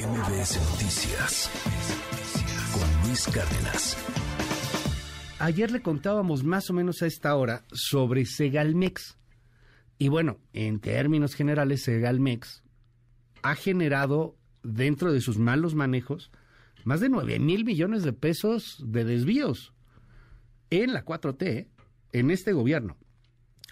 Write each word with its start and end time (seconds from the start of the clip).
MBS 0.00 0.58
Noticias 0.70 1.50
con 2.72 3.06
Luis 3.06 3.26
Cárdenas. 3.26 3.98
Ayer 5.38 5.70
le 5.70 5.82
contábamos 5.82 6.42
más 6.42 6.70
o 6.70 6.72
menos 6.72 7.02
a 7.02 7.06
esta 7.06 7.36
hora 7.36 7.66
sobre 7.70 8.24
Segalmex. 8.24 9.18
Y 9.98 10.08
bueno, 10.08 10.38
en 10.54 10.80
términos 10.80 11.34
generales, 11.34 11.82
Segalmex 11.82 12.62
ha 13.42 13.54
generado 13.56 14.38
dentro 14.62 15.12
de 15.12 15.20
sus 15.20 15.36
malos 15.36 15.74
manejos 15.74 16.30
más 16.84 17.00
de 17.00 17.10
9 17.10 17.38
mil 17.38 17.66
millones 17.66 18.02
de 18.02 18.14
pesos 18.14 18.82
de 18.82 19.04
desvíos 19.04 19.74
en 20.70 20.94
la 20.94 21.04
4T, 21.04 21.42
¿eh? 21.46 21.68
en 22.12 22.30
este 22.30 22.54
gobierno 22.54 22.96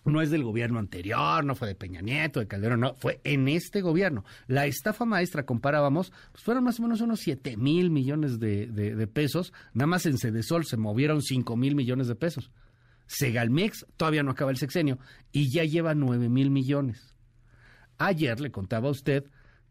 no 0.08 0.20
es 0.22 0.30
del 0.30 0.42
gobierno 0.42 0.78
anterior, 0.78 1.44
no 1.44 1.54
fue 1.54 1.68
de 1.68 1.74
Peña 1.74 2.00
Nieto, 2.00 2.40
de 2.40 2.46
Calderón, 2.46 2.80
no, 2.80 2.94
fue 2.94 3.20
en 3.24 3.48
este 3.48 3.80
gobierno. 3.80 4.24
La 4.46 4.66
estafa 4.66 5.04
maestra, 5.04 5.44
comparábamos, 5.44 6.12
pues 6.32 6.44
fueron 6.44 6.64
más 6.64 6.78
o 6.78 6.82
menos 6.82 7.00
unos 7.00 7.20
7 7.20 7.56
mil 7.56 7.90
millones 7.90 8.38
de, 8.38 9.08
pesos, 9.12 9.52
nada 9.72 9.86
más 9.86 10.06
en 10.06 10.18
Cedesol 10.18 10.64
se 10.64 10.76
movieron 10.76 11.22
5 11.22 11.56
mil 11.56 11.74
millones 11.74 12.08
de 12.08 12.14
pesos. 12.14 12.50
Segalmex 13.06 13.86
todavía 13.96 14.22
no 14.22 14.32
acaba 14.32 14.50
el 14.50 14.58
sexenio 14.58 14.98
y 15.32 15.50
ya 15.50 15.64
lleva 15.64 15.94
9 15.94 16.28
mil 16.28 16.50
millones. 16.50 17.14
Ayer 17.96 18.38
le 18.40 18.50
contaba 18.50 18.88
a 18.88 18.92
usted 18.92 19.24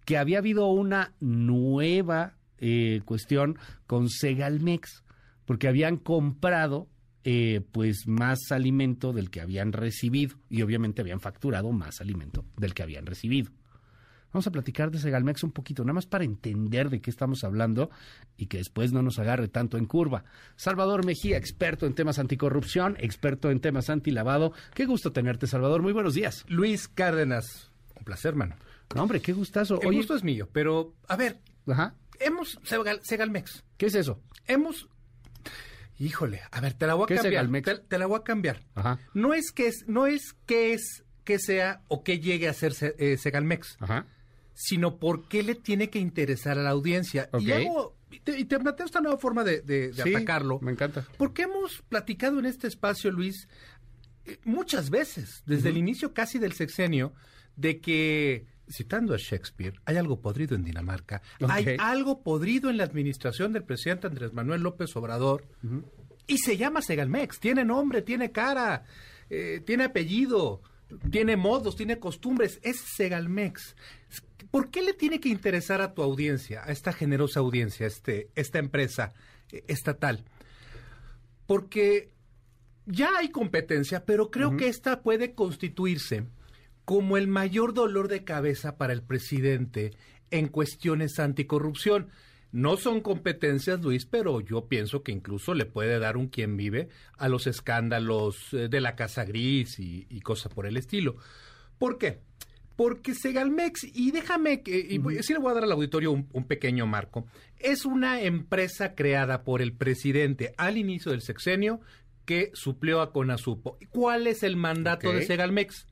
que 0.06 0.18
había 0.18 0.40
habido 0.40 0.68
una 0.68 1.14
nueva 1.20 2.38
eh, 2.60 3.02
cuestión 3.06 3.60
con 3.86 4.10
Segalmex, 4.10 5.04
porque 5.46 5.68
habían 5.68 5.98
comprado 5.98 6.88
eh, 7.30 7.60
pues 7.74 8.08
más 8.08 8.54
alimento 8.54 9.12
del 9.12 9.30
que 9.30 9.42
habían 9.42 9.74
recibido 9.74 10.38
y 10.50 10.62
obviamente 10.62 11.02
habían 11.02 11.20
facturado 11.20 11.74
más 11.74 12.00
alimento 12.00 12.46
del 12.56 12.74
que 12.74 12.84
habían 12.84 13.06
recibido. 13.06 13.52
Vamos 14.32 14.48
a 14.48 14.52
platicar 14.52 14.92
de 14.92 15.00
Segalmex 15.00 15.44
un 15.44 15.52
poquito, 15.52 15.84
nada 15.84 15.96
más 15.96 16.06
para 16.06 16.24
entender 16.24 16.90
de 16.90 17.02
qué 17.02 17.10
estamos 17.10 17.44
hablando 17.44 17.90
y 18.38 18.46
que 18.46 18.60
después 18.60 18.94
no 18.94 19.02
nos 19.02 19.20
agarre 19.20 19.50
tanto 19.50 19.78
en 19.78 19.88
curva. 19.88 20.24
Salvador 20.56 21.06
Mejía, 21.06 21.36
experto 21.36 21.86
en 21.86 21.96
temas 21.96 22.18
anticorrupción, 22.18 22.96
experto 22.98 23.52
en 23.52 23.60
temas 23.60 23.90
antilavado. 23.90 24.54
Qué 24.74 24.86
gusto 24.86 25.12
tenerte, 25.12 25.48
Salvador. 25.48 25.82
Muy 25.82 25.92
buenos 25.92 26.14
días. 26.14 26.46
Luis 26.48 26.88
Cárdenas, 26.88 27.74
un 27.98 28.06
placer, 28.06 28.30
hermano. 28.30 28.56
No, 28.96 29.04
hombre, 29.04 29.20
qué 29.20 29.34
gustazo. 29.34 29.82
El 29.82 29.96
gusto 29.96 30.16
es 30.16 30.24
mío, 30.24 30.48
pero 30.54 30.94
a 31.10 31.18
ver, 31.18 31.42
Ajá. 31.68 31.94
hemos 32.22 32.58
Segalmex. 33.02 33.66
¿Qué 33.76 33.88
es 33.88 33.96
eso? 33.96 34.22
Hemos 34.46 34.88
Híjole, 36.00 36.42
a 36.52 36.62
ver, 36.62 36.74
te 36.74 36.86
la 36.86 36.94
voy 36.94 37.06
a 37.06 37.16
cambiar. 37.16 37.80
Te, 37.88 37.98
la 37.98 38.06
voy 38.06 38.20
a 38.20 38.24
cambiar. 38.24 38.62
Ajá. 38.76 39.00
No 39.14 39.34
es 39.34 39.52
que 39.52 39.68
es, 39.68 39.86
no 39.88 40.06
es 40.06 40.34
que 40.46 40.74
es 40.74 41.04
que 41.24 41.40
sea 41.40 41.82
o 41.88 42.04
que 42.04 42.20
llegue 42.20 42.48
a 42.48 42.54
ser 42.54 42.74
eh, 42.82 43.18
Segalmex, 43.18 43.78
Ajá. 43.80 44.06
sino 44.54 44.98
por 44.98 45.28
qué 45.28 45.44
le 45.44 45.56
tiene 45.56 45.90
que 45.90 46.00
interesar 46.00 46.58
a 46.58 46.64
la 46.64 46.70
audiencia. 46.70 47.30
Y, 48.10 48.46
te, 48.46 48.60
planteo 48.60 48.86
esta 48.86 49.02
nueva 49.02 49.18
forma 49.18 49.44
de, 49.44 49.94
atacarlo. 50.00 50.60
Me 50.62 50.72
encanta. 50.72 51.06
Porque 51.18 51.44
hemos 51.44 51.82
platicado 51.90 52.40
en 52.40 52.46
este 52.46 52.68
espacio, 52.68 53.12
Luis, 53.12 53.50
eh, 54.26 54.40
muchas 54.46 54.90
veces, 54.90 55.44
desde 55.46 55.70
el 55.70 55.78
inicio 55.78 56.14
casi 56.14 56.40
del 56.40 56.54
sexenio, 56.54 57.14
de 57.56 57.82
que 57.82 58.46
citando 58.70 59.14
a 59.14 59.18
Shakespeare, 59.18 59.80
hay 59.86 59.98
algo 59.98 60.22
podrido 60.22 60.56
en 60.56 60.64
Dinamarca, 60.64 61.22
hay 61.48 61.78
algo 61.80 62.22
podrido 62.22 62.70
en 62.70 62.78
la 62.78 62.84
administración 62.84 63.54
del 63.54 63.64
presidente 63.64 64.08
Andrés 64.08 64.34
Manuel 64.34 64.62
López 64.62 64.96
Obrador, 64.96 65.46
y 66.28 66.38
se 66.40 66.58
llama 66.58 66.82
Segalmex, 66.82 67.40
tiene 67.40 67.64
nombre, 67.64 68.02
tiene 68.02 68.32
cara, 68.32 68.84
eh, 69.30 69.62
tiene 69.66 69.86
apellido, 69.86 70.62
tiene 71.10 71.38
modos, 71.38 71.76
tiene 71.76 72.00
costumbres, 72.00 72.60
es 72.64 72.78
Segalmex. 72.96 73.76
¿Por 74.52 74.70
qué 74.70 74.82
le 74.82 74.94
tiene 74.94 75.20
que 75.20 75.30
interesar 75.30 75.82
a 75.82 75.94
tu 75.94 76.02
audiencia, 76.02 76.64
a 76.64 76.72
esta 76.72 76.94
generosa 76.94 77.40
audiencia, 77.40 77.88
este, 77.88 78.30
esta 78.36 78.60
empresa 78.60 79.14
eh, 79.52 79.64
estatal? 79.68 80.26
Porque 81.46 82.12
ya 82.86 83.18
hay 83.18 83.30
competencia, 83.30 84.06
pero 84.06 84.32
creo 84.32 84.56
que 84.58 84.68
esta 84.68 85.02
puede 85.02 85.34
constituirse 85.34 86.26
como 86.88 87.18
el 87.18 87.28
mayor 87.28 87.74
dolor 87.74 88.08
de 88.08 88.24
cabeza 88.24 88.78
para 88.78 88.94
el 88.94 89.04
presidente 89.04 89.92
en 90.32 90.48
cuestiones 90.48 91.20
anticorrupción. 91.20 92.08
No 92.54 92.78
son 92.78 93.02
competencias, 93.02 93.82
Luis, 93.82 94.06
pero 94.06 94.40
yo 94.40 94.70
pienso 94.70 95.04
que 95.04 95.12
incluso 95.12 95.54
le 95.54 95.66
puede 95.66 96.00
dar 96.00 96.16
un 96.16 96.30
quien 96.30 96.56
vive 96.56 96.88
a 97.18 97.28
los 97.28 97.46
escándalos 97.46 98.38
eh, 98.54 98.70
de 98.70 98.80
la 98.80 98.96
Casa 98.96 99.26
Gris 99.26 99.78
y, 99.80 100.22
cosas 100.22 100.54
por 100.54 100.66
el 100.66 100.78
estilo. 100.78 101.18
¿Por 101.78 101.98
qué? 101.98 102.22
Porque 102.78 103.16
Segalmex, 103.16 103.84
y 103.94 104.12
déjame 104.12 104.62
que, 104.62 104.78
y 104.80 105.24
sí 105.24 105.34
le 105.34 105.40
voy 105.40 105.52
a 105.52 105.56
dar 105.56 105.66
al 105.66 105.74
auditorio 105.74 106.14
un, 106.14 106.48
pequeño 106.48 106.88
marco, 106.88 107.28
es 107.60 107.84
una 107.84 108.22
empresa 108.22 108.96
creada 108.96 109.44
por 109.44 109.62
el 109.62 109.74
presidente 109.74 110.54
al 110.56 110.78
inicio 110.78 111.12
del 111.12 111.22
sexenio 111.22 111.82
que 112.24 112.50
suplió 112.54 113.02
a 113.02 113.12
Conasupo. 113.12 113.78
¿Cuál 113.90 114.26
es 114.26 114.42
el 114.44 114.56
mandato 114.56 115.12
de 115.12 115.26
Segalmex? 115.26 115.86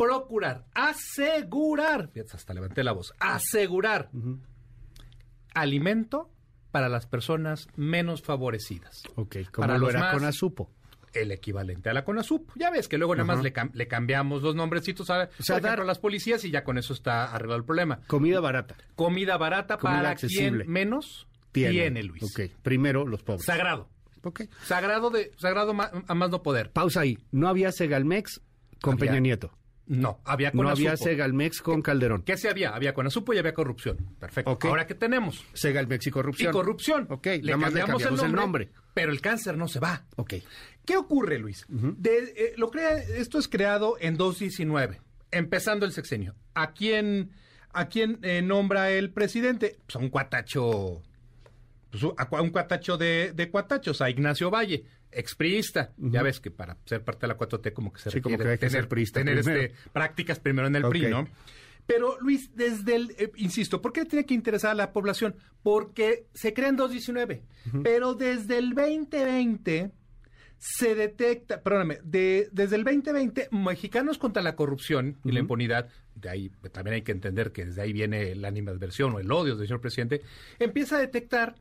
Procurar, 0.00 0.64
asegurar, 0.72 2.10
hasta 2.32 2.54
levanté 2.54 2.82
la 2.82 2.92
voz, 2.92 3.12
asegurar 3.20 4.08
alimento 5.52 6.30
para 6.70 6.88
las 6.88 7.06
personas 7.06 7.68
menos 7.76 8.22
favorecidas. 8.22 9.02
Ok, 9.16 9.36
como 9.52 9.66
para 9.66 9.76
lo 9.76 9.90
era 9.90 10.10
Conasupo. 10.12 10.70
El 11.12 11.32
equivalente 11.32 11.90
a 11.90 11.92
la 11.92 12.04
Conasupo. 12.04 12.54
Ya 12.56 12.70
ves 12.70 12.88
que 12.88 12.96
luego 12.96 13.14
nada 13.14 13.26
más 13.26 13.42
le, 13.42 13.88
cambiamos 13.88 14.42
los 14.42 14.54
nombrecitos 14.54 15.10
a, 15.10 15.28
o 15.28 15.84
las 15.84 15.98
policías 15.98 16.44
y 16.46 16.50
ya 16.50 16.64
con 16.64 16.78
eso 16.78 16.94
está 16.94 17.34
arreglado 17.34 17.58
el 17.58 17.66
problema. 17.66 18.00
Comida 18.06 18.40
barata. 18.40 18.76
Comida 18.94 19.36
barata 19.36 19.76
para 19.76 20.14
quien 20.14 20.62
menos 20.66 21.28
tiene. 21.52 22.02
Luis. 22.04 22.22
Ok, 22.22 22.52
primero 22.62 23.06
los 23.06 23.22
pobres. 23.22 23.44
Sagrado. 23.44 23.90
Ok. 24.22 24.44
Sagrado, 24.64 25.10
de, 25.10 25.32
sagrado 25.36 25.72
a 25.72 26.14
más 26.14 26.30
no 26.30 26.42
poder. 26.42 26.70
Pausa 26.70 27.00
ahí. 27.00 27.18
No 27.32 27.48
había 27.48 27.70
Segalmex 27.70 28.40
con 28.80 28.96
Peña 28.96 29.18
Nieto. 29.18 29.59
No, 29.90 30.20
había 30.24 30.52
con 30.52 30.62
No 30.62 30.70
había 30.70 30.96
Segalmex 30.96 31.62
con 31.62 31.82
Calderón. 31.82 32.22
¿Qué 32.22 32.36
se 32.36 32.48
había? 32.48 32.70
Había 32.70 32.94
con 32.94 33.08
Azupo 33.08 33.34
y 33.34 33.38
había 33.38 33.52
corrupción. 33.52 33.96
Perfecto. 34.20 34.56
Ahora, 34.68 34.86
¿qué 34.86 34.94
tenemos? 34.94 35.44
Segalmex 35.52 36.06
y 36.06 36.10
corrupción. 36.12 36.50
Y 36.50 36.52
corrupción. 36.52 37.06
Ok, 37.10 37.26
le 37.42 37.58
cambiamos, 37.58 38.22
el, 38.22 38.32
nombre, 38.32 38.70
Pero 38.94 39.10
el 39.10 39.20
cáncer 39.20 39.58
no 39.58 39.66
se 39.66 39.80
va. 39.80 40.04
Ok. 40.14 40.34
¿Qué 40.86 40.96
ocurre, 40.96 41.40
Luis? 41.40 41.66
Eh, 42.04 42.54
lo 42.56 42.70
crea, 42.70 42.98
esto 42.98 43.40
es 43.40 43.48
creado 43.48 43.96
en 43.98 44.16
2019, 44.16 45.00
empezando 45.32 45.86
el 45.86 45.90
sexenio. 45.90 46.36
¿A 46.54 46.70
quién, 46.72 47.32
a 47.72 47.88
quién 47.88 48.20
eh, 48.22 48.42
nombra 48.42 48.92
el 48.92 49.10
presidente? 49.10 49.80
Pues 49.86 49.96
a 49.96 49.98
un 49.98 50.10
cuatacho, 50.10 51.02
pues 51.90 52.04
a 52.16 52.40
un 52.40 52.50
cuatacho 52.50 52.96
de, 52.96 53.32
de 53.34 53.50
cuatachos, 53.50 54.00
a 54.02 54.08
Ignacio 54.08 54.52
Valle 54.52 54.84
expriista. 55.12 55.92
Ya 55.96 56.22
ves 56.22 56.40
que 56.40 56.50
para 56.50 56.76
ser 56.84 57.04
parte 57.04 57.26
de 57.26 57.28
la 57.28 57.38
4T 57.38 57.72
como 57.72 57.92
que 57.92 58.00
se 58.00 58.10
requiere 58.10 58.22
como 58.22 58.50
que 58.50 58.58
tener, 58.58 58.88
tener 59.12 59.38
este, 59.38 59.72
prácticas 59.92 60.38
primero 60.38 60.68
en 60.68 60.76
el 60.76 60.82
PRI, 60.88 61.08
¿no? 61.08 61.26
Pero 61.86 62.16
Luis, 62.20 62.54
desde 62.54 62.94
el, 62.94 63.10
eh, 63.18 63.32
insisto, 63.36 63.82
¿por 63.82 63.92
qué 63.92 64.04
tiene 64.04 64.24
que 64.24 64.34
interesar 64.34 64.70
a 64.70 64.74
la 64.74 64.92
población? 64.92 65.34
Porque 65.62 66.26
se 66.34 66.54
crea 66.54 66.68
en 66.68 66.76
2019, 66.76 67.42
pero 67.82 68.14
desde 68.14 68.58
el 68.58 68.74
2020 68.74 69.90
se 70.56 70.94
detecta, 70.94 71.62
perdóname, 71.62 71.98
de, 72.04 72.48
desde 72.52 72.76
el 72.76 72.84
2020, 72.84 73.48
Mexicanos 73.50 74.18
contra 74.18 74.42
la 74.42 74.54
corrupción 74.54 75.18
y 75.24 75.32
la 75.32 75.40
impunidad, 75.40 75.88
de 76.14 76.28
ahí 76.28 76.50
también 76.70 76.94
hay 76.94 77.02
que 77.02 77.12
entender 77.12 77.50
que 77.50 77.64
desde 77.64 77.82
ahí 77.82 77.92
viene 77.92 78.34
la 78.34 78.48
animadversión 78.48 79.14
o 79.14 79.18
el 79.18 79.32
odio 79.32 79.56
del 79.56 79.66
señor 79.66 79.80
presidente, 79.80 80.20
empieza 80.58 80.96
a 80.96 81.00
detectar 81.00 81.56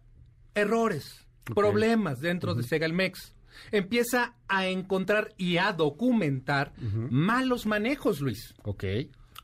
errores, 0.54 1.28
problemas 1.56 2.20
dentro 2.20 2.54
de 2.54 2.64
Segalmex 2.64 3.34
empieza 3.72 4.36
a 4.48 4.68
encontrar 4.68 5.34
y 5.38 5.58
a 5.58 5.74
documentar 5.74 6.74
malos 7.10 7.66
manejos, 7.66 8.22
Luis. 8.22 8.54
Ok. 8.64 8.84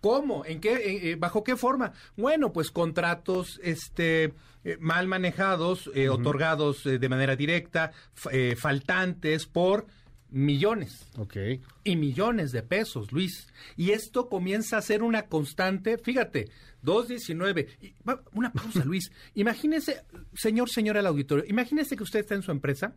¿Cómo? 0.01 0.45
¿En 0.45 0.59
qué? 0.59 1.11
Eh, 1.11 1.15
¿Bajo 1.15 1.43
qué 1.43 1.55
forma? 1.55 1.93
Bueno, 2.15 2.53
pues 2.53 2.69
contratos 2.69 3.59
este, 3.63 4.33
eh, 4.63 4.77
mal 4.79 5.07
manejados, 5.07 5.89
eh, 5.95 6.09
otorgados 6.09 6.83
de 6.83 7.09
manera 7.09 7.35
directa, 7.35 7.91
faltantes 8.55 9.47
por 9.47 9.87
millones. 10.29 11.07
Ok. 11.17 11.37
Y 11.83 11.95
millones 11.95 12.51
de 12.51 12.61
pesos, 12.61 13.11
Luis. 13.11 13.47
Y 13.77 13.91
esto 13.91 14.29
comienza 14.29 14.77
a 14.77 14.81
ser 14.81 15.01
una 15.01 15.27
constante, 15.27 15.97
fíjate, 15.97 16.49
2.19. 16.83 17.95
Una 18.33 18.51
pausa, 18.51 18.83
Luis. 18.85 19.11
Imagínese, 19.33 20.03
señor, 20.33 20.69
señora 20.69 20.99
el 20.99 21.07
auditorio, 21.07 21.45
imagínese 21.47 21.95
que 21.95 22.03
usted 22.03 22.19
está 22.19 22.35
en 22.35 22.43
su 22.43 22.51
empresa 22.51 22.95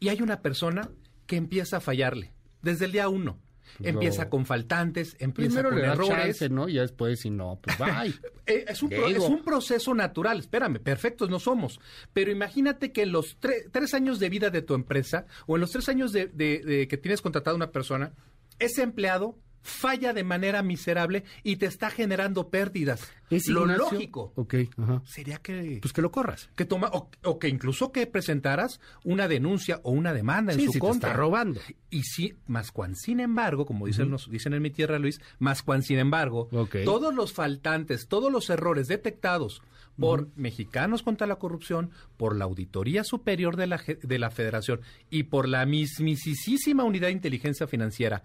y 0.00 0.08
hay 0.08 0.22
una 0.22 0.40
persona 0.40 0.90
que 1.26 1.36
empieza 1.36 1.78
a 1.78 1.80
fallarle 1.80 2.32
desde 2.62 2.86
el 2.86 2.92
día 2.92 3.08
uno. 3.08 3.38
Empieza 3.80 4.28
con 4.28 4.46
faltantes, 4.46 5.16
empieza 5.18 5.62
con 5.62 5.78
errores. 5.78 6.50
¿no? 6.50 6.68
Y 6.68 6.74
después, 6.74 7.20
si 7.20 7.30
no, 7.30 7.58
pues 7.60 7.76
bye. 7.78 8.14
Eh, 8.46 8.66
es, 8.68 8.82
un 8.82 8.92
es, 8.92 9.18
un 9.18 9.42
proceso 9.42 9.94
natural. 9.94 10.38
Espérame, 10.38 10.78
perfectos 10.78 11.28
no 11.30 11.40
somos. 11.40 11.80
Pero 12.12 12.30
imagínate 12.30 12.92
que 12.92 13.02
en 13.02 13.12
los 13.12 13.36
tres 13.38 13.94
años 13.94 14.20
de 14.20 14.28
vida 14.28 14.50
de 14.50 14.62
tu 14.62 14.74
empresa 14.74 15.26
o 15.46 15.56
en 15.56 15.60
los 15.60 15.70
tres 15.72 15.88
años 15.88 16.12
de, 16.12 16.86
que 16.88 16.96
tienes 16.98 17.20
contratado 17.20 17.54
a 17.54 17.56
una 17.56 17.72
persona, 17.72 18.12
ese 18.58 18.82
empleado 18.82 19.36
falla 19.64 20.12
de 20.12 20.22
manera 20.22 20.62
miserable 20.62 21.24
y 21.42 21.56
te 21.56 21.66
está 21.66 21.90
generando 21.90 22.50
pérdidas. 22.50 23.10
¿Es 23.30 23.48
lo 23.48 23.62
Ignacio? 23.62 23.84
lógico 23.90 24.32
ajá. 24.76 25.02
sería 25.06 25.38
que 25.38 25.78
Pues 25.80 25.92
que 25.94 26.02
lo 26.02 26.12
corras. 26.12 26.50
que 26.54 26.66
toma 26.66 26.90
o, 26.92 27.10
o 27.24 27.38
que 27.38 27.48
incluso 27.48 27.90
que 27.90 28.06
presentaras 28.06 28.78
una 29.04 29.26
denuncia 29.26 29.80
o 29.82 29.90
una 29.90 30.12
demanda 30.12 30.52
en 30.52 30.60
Sí, 30.60 30.66
su 30.66 30.72
si 30.72 30.78
te 30.78 30.86
contra. 30.86 31.08
está 31.10 31.18
robando. 31.20 31.60
Y 31.90 32.02
sí, 32.02 32.34
más 32.46 32.70
cuan 32.70 32.94
sin 32.94 33.18
embargo, 33.20 33.64
como 33.64 33.86
dicen, 33.86 34.10
nos, 34.10 34.30
dicen 34.30 34.52
en 34.52 34.62
mi 34.62 34.70
tierra, 34.70 34.98
Luis, 34.98 35.20
más 35.38 35.62
cuan 35.62 35.82
sin 35.82 35.98
embargo, 35.98 36.48
todos 36.84 37.14
los 37.14 37.32
faltantes, 37.32 38.06
todos 38.06 38.30
los 38.30 38.50
errores 38.50 38.86
detectados 38.86 39.62
por 39.98 40.28
Mexicanos 40.36 41.02
contra 41.02 41.26
la 41.26 41.36
Corrupción, 41.36 41.90
por 42.16 42.36
la 42.36 42.44
Auditoría 42.44 43.04
Superior 43.04 43.56
de 43.56 43.68
la, 43.68 43.80
de 44.02 44.18
la 44.18 44.30
Federación 44.30 44.80
y 45.08 45.22
por 45.24 45.48
la 45.48 45.64
mismisísima 45.66 46.84
Unidad 46.84 47.06
de 47.08 47.12
Inteligencia 47.12 47.66
Financiera 47.66 48.22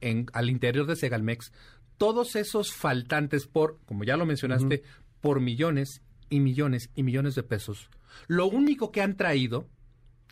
en, 0.00 0.26
al 0.32 0.50
interior 0.50 0.86
de 0.86 0.96
Segalmex, 0.96 1.52
todos 1.98 2.36
esos 2.36 2.72
faltantes 2.72 3.46
por, 3.46 3.78
como 3.86 4.04
ya 4.04 4.16
lo 4.16 4.26
mencionaste, 4.26 4.82
por 5.20 5.40
millones 5.40 6.02
y 6.28 6.40
millones 6.40 6.90
y 6.94 7.02
millones 7.02 7.34
de 7.34 7.42
pesos, 7.42 7.88
lo 8.26 8.46
único 8.46 8.90
que 8.92 9.00
han 9.02 9.16
traído 9.16 9.68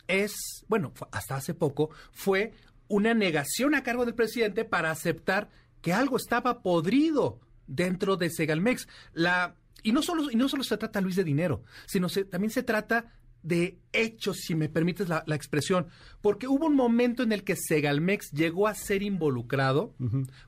es, 0.07 0.33
bueno, 0.67 0.93
hasta 1.11 1.35
hace 1.35 1.53
poco, 1.53 1.89
fue 2.11 2.53
una 2.87 3.13
negación 3.13 3.75
a 3.75 3.83
cargo 3.83 4.05
del 4.05 4.15
presidente 4.15 4.65
para 4.65 4.91
aceptar 4.91 5.49
que 5.81 5.93
algo 5.93 6.17
estaba 6.17 6.61
podrido 6.61 7.39
dentro 7.67 8.17
de 8.17 8.29
Segalmex. 8.29 8.87
La, 9.13 9.55
y, 9.81 9.91
no 9.93 10.01
solo, 10.01 10.29
y 10.29 10.35
no 10.35 10.49
solo 10.49 10.63
se 10.63 10.77
trata, 10.77 11.01
Luis, 11.01 11.15
de 11.15 11.23
dinero, 11.23 11.63
sino 11.85 12.09
se- 12.09 12.25
también 12.25 12.51
se 12.51 12.63
trata 12.63 13.13
de 13.43 13.77
hechos, 13.91 14.37
si 14.37 14.55
me 14.55 14.69
permites 14.69 15.09
la, 15.09 15.23
la 15.27 15.35
expresión, 15.35 15.87
porque 16.21 16.47
hubo 16.47 16.65
un 16.65 16.75
momento 16.75 17.21
en 17.23 17.31
el 17.33 17.43
que 17.43 17.55
Segalmex 17.55 18.31
llegó 18.31 18.67
a 18.67 18.73
ser 18.73 19.03
involucrado 19.03 19.93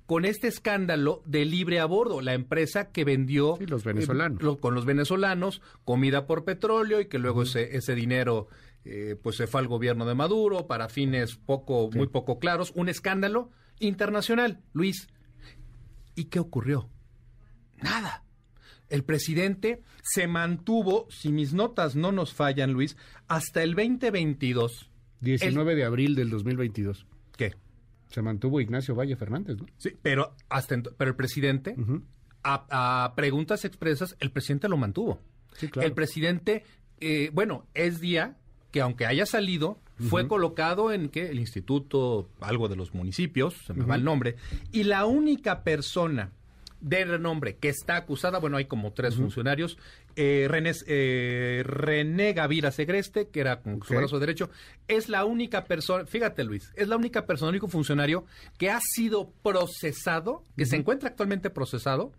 con 0.05 0.25
este 0.25 0.47
escándalo 0.47 1.21
de 1.25 1.45
libre 1.45 1.79
a 1.79 1.85
bordo, 1.85 2.21
la 2.21 2.33
empresa 2.33 2.91
que 2.91 3.03
vendió 3.03 3.55
Sí, 3.59 3.65
los 3.65 3.83
venezolanos. 3.83 4.41
lo- 4.41 4.57
con 4.57 4.73
los 4.73 4.85
venezolanos, 4.85 5.61
comida 5.83 6.25
por 6.25 6.45
petróleo 6.45 7.01
y 7.01 7.07
que 7.07 7.19
luego 7.19 7.43
ese, 7.43 7.75
ese 7.77 7.93
dinero 7.95 8.47
eh, 8.85 9.15
pues 9.21 9.35
se 9.35 9.47
fue 9.47 9.59
al 9.61 9.67
gobierno 9.67 10.05
de 10.05 10.15
Maduro 10.15 10.67
para 10.67 10.89
fines 10.89 11.35
poco, 11.35 11.89
muy 11.93 12.07
poco 12.07 12.39
claros, 12.39 12.71
un 12.75 12.87
escándalo 12.87 13.49
internacional, 13.79 14.61
Luis. 14.73 15.07
¿Y 16.15 16.25
qué 16.25 16.39
ocurrió? 16.39 16.89
Nada. 17.81 18.23
El 18.89 19.03
presidente 19.03 19.81
se 20.03 20.27
mantuvo, 20.27 21.07
si 21.09 21.31
mis 21.31 21.53
notas 21.53 21.95
no 21.95 22.11
nos 22.11 22.33
fallan, 22.33 22.73
Luis, 22.73 22.97
hasta 23.27 23.63
el 23.63 23.73
2022. 23.75 24.89
19 25.21 25.75
de 25.75 25.83
abril 25.83 26.15
del 26.15 26.29
2022. 26.29 27.07
¿Qué? 27.37 27.53
Se 28.09 28.21
mantuvo 28.21 28.61
Ignacio 28.61 28.95
Valle 28.95 29.15
Fernández, 29.15 29.57
¿no? 29.57 29.65
Sí, 29.77 29.91
pero 30.01 30.35
hasta 30.49 30.81
pero 30.97 31.09
el 31.11 31.15
presidente, 31.15 31.75
a 32.43 33.13
preguntas 33.15 33.65
expresas, 33.65 34.15
el 34.19 34.31
presidente 34.31 34.69
lo 34.69 34.77
mantuvo. 34.77 35.19
Sí, 35.53 35.67
claro. 35.69 35.87
El 35.87 35.93
presidente, 35.93 36.63
eh, 36.99 37.29
bueno, 37.33 37.65
es 37.73 37.99
día 37.99 38.37
que 38.71 38.81
aunque 38.81 39.05
haya 39.05 39.25
salido, 39.25 39.79
fue 40.09 40.27
colocado 40.27 40.91
en 40.91 41.07
que 41.07 41.29
el 41.29 41.39
instituto, 41.39 42.29
algo 42.41 42.67
de 42.67 42.75
los 42.75 42.93
municipios, 42.93 43.53
se 43.65 43.73
me 43.73 43.85
va 43.85 43.95
el 43.95 44.03
nombre, 44.03 44.35
y 44.73 44.83
la 44.83 45.05
única 45.05 45.63
persona 45.63 46.33
de 46.85 47.03
renombre 47.03 47.57
que 47.57 47.67
está 47.67 47.95
acusada, 47.97 48.37
bueno, 48.37 48.57
hay 48.57 48.65
como 48.65 48.93
tres 48.93 49.15
funcionarios, 49.15 49.79
eh, 50.15 50.45
René, 50.47 50.71
eh, 50.85 51.63
René 51.65 52.33
Gavira 52.33 52.69
Segreste, 52.69 53.29
que 53.29 53.39
era 53.39 53.59
con 53.61 53.81
su 53.81 53.95
brazo 53.95 54.19
derecho, 54.19 54.51
es 54.87 55.09
la 55.09 55.25
única 55.25 55.65
persona, 55.65 56.05
fíjate 56.05 56.43
Luis, 56.43 56.71
es 56.75 56.87
la 56.87 56.95
única 56.95 57.25
persona, 57.25 57.49
el 57.49 57.55
único 57.55 57.69
funcionario 57.69 58.25
que 58.59 58.69
ha 58.69 58.79
sido 58.81 59.31
procesado, 59.41 60.43
que 60.55 60.67
se 60.67 60.75
encuentra 60.75 61.09
actualmente 61.09 61.49
procesado 61.49 62.11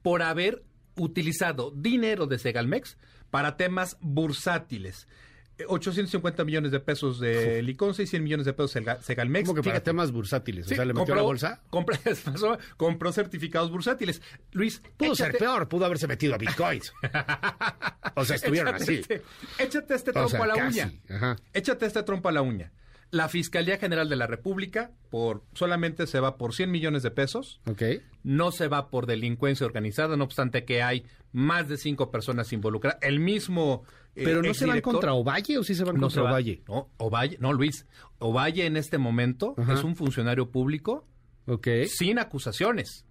por 0.00 0.22
haber 0.22 0.62
utilizado 0.96 1.70
dinero 1.70 2.26
de 2.26 2.38
Segalmex 2.38 2.96
para 3.30 3.58
temas 3.58 3.98
bursátiles. 4.00 5.06
Eh, 5.56 5.64
850 5.68 6.44
millones 6.44 6.72
de 6.72 6.80
pesos 6.80 7.20
de 7.20 7.62
Liconza 7.62 8.02
y 8.02 8.06
100 8.08 8.24
millones 8.24 8.46
de 8.46 8.52
pesos 8.54 8.72
Segalmex. 8.72 9.46
Como 9.48 9.54
que 9.54 9.62
para 9.62 9.74
Fíjate. 9.76 9.84
temas 9.84 10.10
bursátiles. 10.10 10.66
Sí, 10.66 10.72
o 10.74 10.76
sea, 10.76 10.84
le 10.84 10.94
metió 10.94 11.14
la 11.14 11.22
bolsa. 11.22 11.62
compró- 11.70 13.12
certificados 13.12 13.70
bursátiles. 13.70 14.20
Luis, 14.52 14.82
Pudo 14.96 15.14
ser 15.14 15.36
peor, 15.38 15.68
pudo 15.68 15.84
haberse 15.84 16.08
metido 16.08 16.34
a 16.34 16.38
bitcoins. 16.38 16.92
o 18.16 18.24
sea, 18.24 18.36
estuvieron 18.36 18.74
échate 18.74 18.82
así. 18.84 18.94
Este, 19.00 19.22
échate 19.58 19.94
este 19.94 20.10
O 20.10 20.14
trompo 20.14 20.28
sea, 20.30 20.42
a 20.42 20.46
la 20.46 20.54
casi, 20.54 20.80
uña. 20.80 20.92
ajá. 21.10 21.36
Échate 21.52 21.86
este 21.86 22.02
trompo 22.02 22.28
a 22.28 22.32
la 22.32 22.42
uña. 22.42 22.72
La 23.10 23.28
Fiscalía 23.28 23.78
General 23.78 24.08
de 24.08 24.16
la 24.16 24.26
República 24.26 24.90
por 25.10 25.44
solamente 25.52 26.08
se 26.08 26.18
va 26.18 26.36
por 26.36 26.52
100 26.52 26.70
millones 26.70 27.02
de 27.04 27.12
pesos. 27.12 27.60
Ok. 27.70 27.82
no 28.24 28.50
se 28.50 28.66
va 28.68 28.90
por 28.90 29.06
delincuencia 29.06 29.66
organizada, 29.66 30.16
no 30.16 30.24
obstante 30.24 30.64
que 30.64 30.82
hay 30.82 31.04
más 31.32 31.68
de 31.68 31.76
cinco 31.76 32.10
personas 32.10 32.52
involucradas. 32.52 32.98
El 33.02 33.20
mismo. 33.20 33.84
Eh, 34.16 34.22
Pero 34.24 34.42
no 34.42 34.54
se 34.54 34.66
van 34.66 34.80
contra 34.80 35.12
Ovalle 35.14 35.58
o 35.58 35.64
sí 35.64 35.74
se 35.74 35.84
van 35.84 35.96
no 35.96 36.02
contra 36.02 36.14
se 36.14 36.20
va. 36.24 36.30
Ovalle. 36.30 36.62
No, 36.68 36.88
Ovalle, 36.98 37.36
no, 37.40 37.52
Luis. 37.52 37.86
Ovalle 38.18 38.66
en 38.66 38.76
este 38.76 38.98
momento 38.98 39.54
Ajá. 39.58 39.74
es 39.74 39.84
un 39.84 39.96
funcionario 39.96 40.50
público 40.50 41.06
Ok. 41.46 41.68
sin 41.88 42.18
acusaciones. 42.18 43.04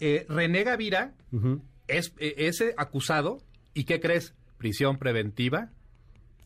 Eh, 0.00 0.26
René 0.28 0.64
Gavira 0.64 1.14
es 1.88 2.12
eh, 2.18 2.34
ese 2.38 2.74
acusado 2.76 3.38
y 3.74 3.84
¿qué 3.84 4.00
crees? 4.00 4.34
Prisión 4.58 4.98
preventiva. 4.98 5.70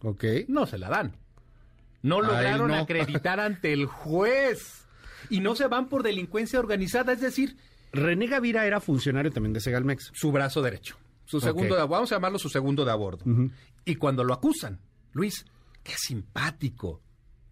Ok. 0.02 0.24
No 0.48 0.66
se 0.66 0.78
la 0.78 0.88
dan. 0.88 1.16
No 2.02 2.20
lograron 2.20 2.68
no. 2.68 2.74
acreditar 2.76 3.40
ante 3.40 3.72
el 3.72 3.86
juez. 3.86 4.86
Y 5.30 5.40
no 5.40 5.56
se 5.56 5.66
van 5.66 5.88
por 5.88 6.02
delincuencia 6.04 6.60
organizada, 6.60 7.12
es 7.12 7.20
decir, 7.20 7.56
René 7.92 8.26
Gavira 8.28 8.64
era 8.66 8.80
funcionario 8.80 9.32
también 9.32 9.52
de 9.52 9.60
Segalmex. 9.60 10.12
su 10.14 10.30
brazo 10.30 10.62
derecho. 10.62 10.96
Su 11.26 11.40
segundo 11.40 11.74
de 11.76 11.82
vamos 11.86 12.10
a 12.12 12.16
llamarlo 12.16 12.38
su 12.38 12.48
segundo 12.48 12.84
de 12.84 12.92
a 12.92 12.94
bordo. 12.94 13.24
Ujú. 13.30 13.50
Y 13.84 13.96
cuando 13.96 14.24
lo 14.24 14.32
acusan, 14.32 14.80
Luis, 15.12 15.44
qué 15.82 15.92
simpático. 15.96 17.02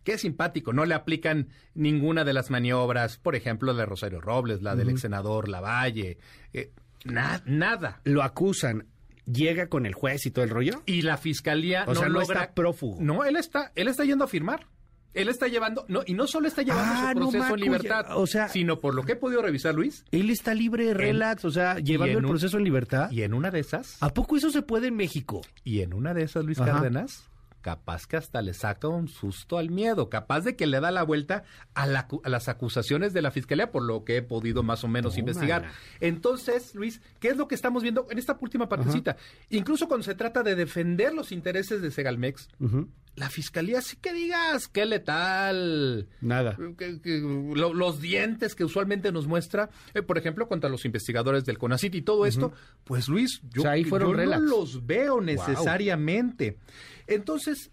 Qué 0.02 0.18
simpático. 0.18 0.72
No 0.72 0.84
le 0.84 0.94
aplican 0.94 1.48
ninguna 1.74 2.24
de 2.24 2.32
las 2.34 2.50
maniobras, 2.50 3.16
por 3.18 3.34
ejemplo, 3.36 3.72
la 3.72 3.80
de 3.80 3.86
Rosario 3.86 4.20
Robles, 4.20 4.60
la 4.62 4.76
del 4.76 4.90
ex 4.90 5.00
senador 5.02 5.48
Lavalle. 5.48 6.18
eh, 6.52 6.72
na- 7.04 7.42
nada. 7.46 8.00
Lo 8.04 8.22
acusan. 8.22 8.86
Llega 9.26 9.68
con 9.68 9.86
el 9.86 9.94
juez 9.94 10.26
y 10.26 10.30
todo 10.30 10.44
el 10.44 10.50
rollo. 10.50 10.82
Y 10.84 11.00
la 11.02 11.16
fiscalía 11.16 11.84
O 11.86 11.94
no 11.94 12.00
sea, 12.00 12.08
no 12.08 12.20
logra. 12.20 12.42
está 12.42 12.54
prófugo. 12.54 12.98
No, 13.00 13.24
él 13.24 13.36
está, 13.36 13.72
él 13.74 13.88
está 13.88 14.04
yendo 14.04 14.24
a 14.24 14.28
firmar. 14.28 14.66
Él 15.14 15.28
está 15.28 15.48
llevando, 15.48 15.84
no, 15.88 16.02
y 16.06 16.14
no 16.14 16.26
solo 16.26 16.48
está 16.48 16.62
llevando 16.62 16.92
Ah, 16.94 17.12
su 17.12 17.18
no, 17.20 17.20
proceso 17.26 17.44
Macu, 17.44 17.54
en 17.54 17.60
libertad, 17.60 18.04
ya, 18.08 18.16
o 18.16 18.26
sea- 18.26 18.48
sino 18.48 18.80
por 18.80 18.94
lo 18.94 19.02
que 19.04 19.12
he 19.12 19.16
podido 19.16 19.40
revisar, 19.42 19.74
Luis, 19.74 20.04
Él 20.10 20.28
está 20.30 20.54
libre, 20.54 20.92
relax, 20.94 21.44
o 21.44 21.50
sea, 21.50 21.78
llevando 21.78 22.18
el 22.18 22.24
un- 22.24 22.30
proceso 22.32 22.58
en 22.58 22.64
libertad. 22.64 23.10
y 23.10 23.22
en 23.22 23.32
una 23.34 23.50
de 23.50 23.60
esas, 23.60 23.96
¿A 24.02 24.10
poco 24.10 24.36
eso 24.36 24.50
se 24.50 24.62
puede 24.62 24.88
en 24.88 24.96
México? 24.96 25.40
Y 25.62 25.80
en 25.80 25.94
una 25.94 26.12
de 26.14 26.22
esas, 26.24 26.44
Luis 26.44 26.58
Ajá. 26.60 26.72
Cárdenas, 26.72 27.28
capaz 27.60 28.06
que 28.06 28.18
hasta 28.18 28.42
le 28.42 28.52
saca 28.52 28.88
un 28.88 29.08
susto 29.08 29.56
al 29.56 29.70
miedo, 29.70 30.10
capaz 30.10 30.40
de 30.42 30.54
que 30.54 30.66
le 30.66 30.80
da 30.80 30.90
la 30.90 31.02
vuelta 31.02 31.44
a, 31.72 31.86
la 31.86 32.06
acu- 32.06 32.20
a 32.22 32.28
las 32.28 32.48
acusaciones 32.50 33.14
de 33.14 33.22
la 33.22 33.30
fiscalía, 33.30 33.70
por 33.72 33.82
lo 33.82 34.04
que 34.04 34.18
he 34.18 34.22
podido 34.22 34.62
más 34.62 34.84
o 34.84 34.88
menos 34.88 35.16
investigar. 35.16 35.70
Entonces, 36.00 36.74
Luis, 36.74 37.00
¿qué 37.20 37.28
es 37.28 37.36
lo 37.38 37.48
que 37.48 37.54
estamos 37.54 37.82
viendo 37.82 38.06
en 38.10 38.18
esta 38.18 38.36
última 38.40 38.68
partecita? 38.68 39.16
Incluso 39.48 39.88
cuando 39.88 40.04
se 40.04 40.14
trata 40.14 40.42
de 40.42 40.54
defender 40.56 41.14
los 41.14 41.32
intereses 41.32 41.80
de 41.80 41.90
Segalmex, 41.90 42.48
Ujú. 42.60 42.88
La 43.16 43.30
fiscalía 43.30 43.80
sí 43.80 43.96
que 44.00 44.12
digas, 44.12 44.66
qué 44.68 44.84
letal. 44.86 46.08
Nada. 46.20 46.56
que- 46.76 47.00
que- 47.00 47.20
lo- 47.54 47.72
los 47.72 48.00
dientes 48.00 48.54
que 48.56 48.64
usualmente 48.64 49.12
nos 49.12 49.26
muestra, 49.28 49.70
eh, 49.94 50.02
por 50.02 50.18
ejemplo, 50.18 50.48
contra 50.48 50.68
los 50.68 50.84
investigadores 50.84 51.44
del 51.44 51.58
CONACIT 51.58 51.94
y 51.94 52.02
todo 52.02 52.26
esto, 52.26 52.52
pues 52.84 53.08
Luis, 53.08 53.40
yo, 53.52 53.60
O 53.60 53.62
sea, 53.62 53.72
ahí 53.72 53.84
fueron 53.84 54.16
yo 54.16 54.24
no 54.26 54.38
los 54.40 54.84
veo 54.84 55.20
necesariamente. 55.20 56.58
Entonces, 57.06 57.70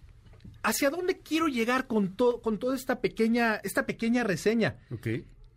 ¿hacia 0.62 0.89
dónde 0.91 1.17
quiero 1.19 1.48
llegar 1.48 1.88
con, 1.88 2.15
to- 2.15 2.39
con 2.41 2.60
toda 2.60 2.75
esta 2.75 3.01
pequeña, 3.01 3.55
esta 3.63 3.86
pequeña 3.88 4.24
reseña? 4.24 4.77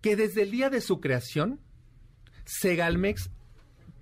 Que 0.00 0.16
desde 0.16 0.42
el 0.42 0.50
día 0.50 0.70
de 0.70 0.80
su 0.80 1.00
creación, 1.00 1.60
Segalmex 2.46 3.30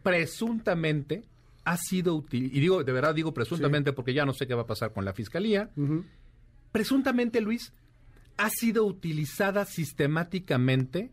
presuntamente 0.03 1.23
ha 1.65 1.77
sido 1.77 2.15
útil, 2.17 2.51
y 2.53 2.61
digo, 2.61 2.83
de 2.85 2.93
verdad 2.93 3.15
digo 3.15 3.33
presuntamente 3.33 3.93
porque 3.93 4.13
ya 4.15 4.25
no 4.25 4.33
sé 4.33 4.47
qué 4.47 4.55
va 4.55 4.63
a 4.63 4.67
pasar 4.67 4.93
con 4.93 5.05
la 5.05 5.13
fiscalía, 5.13 5.71
presuntamente, 6.73 7.41
Luis, 7.41 7.73
ha 8.37 8.49
sido 8.51 8.85
utilizada 8.85 9.65
sistemáticamente 9.65 11.13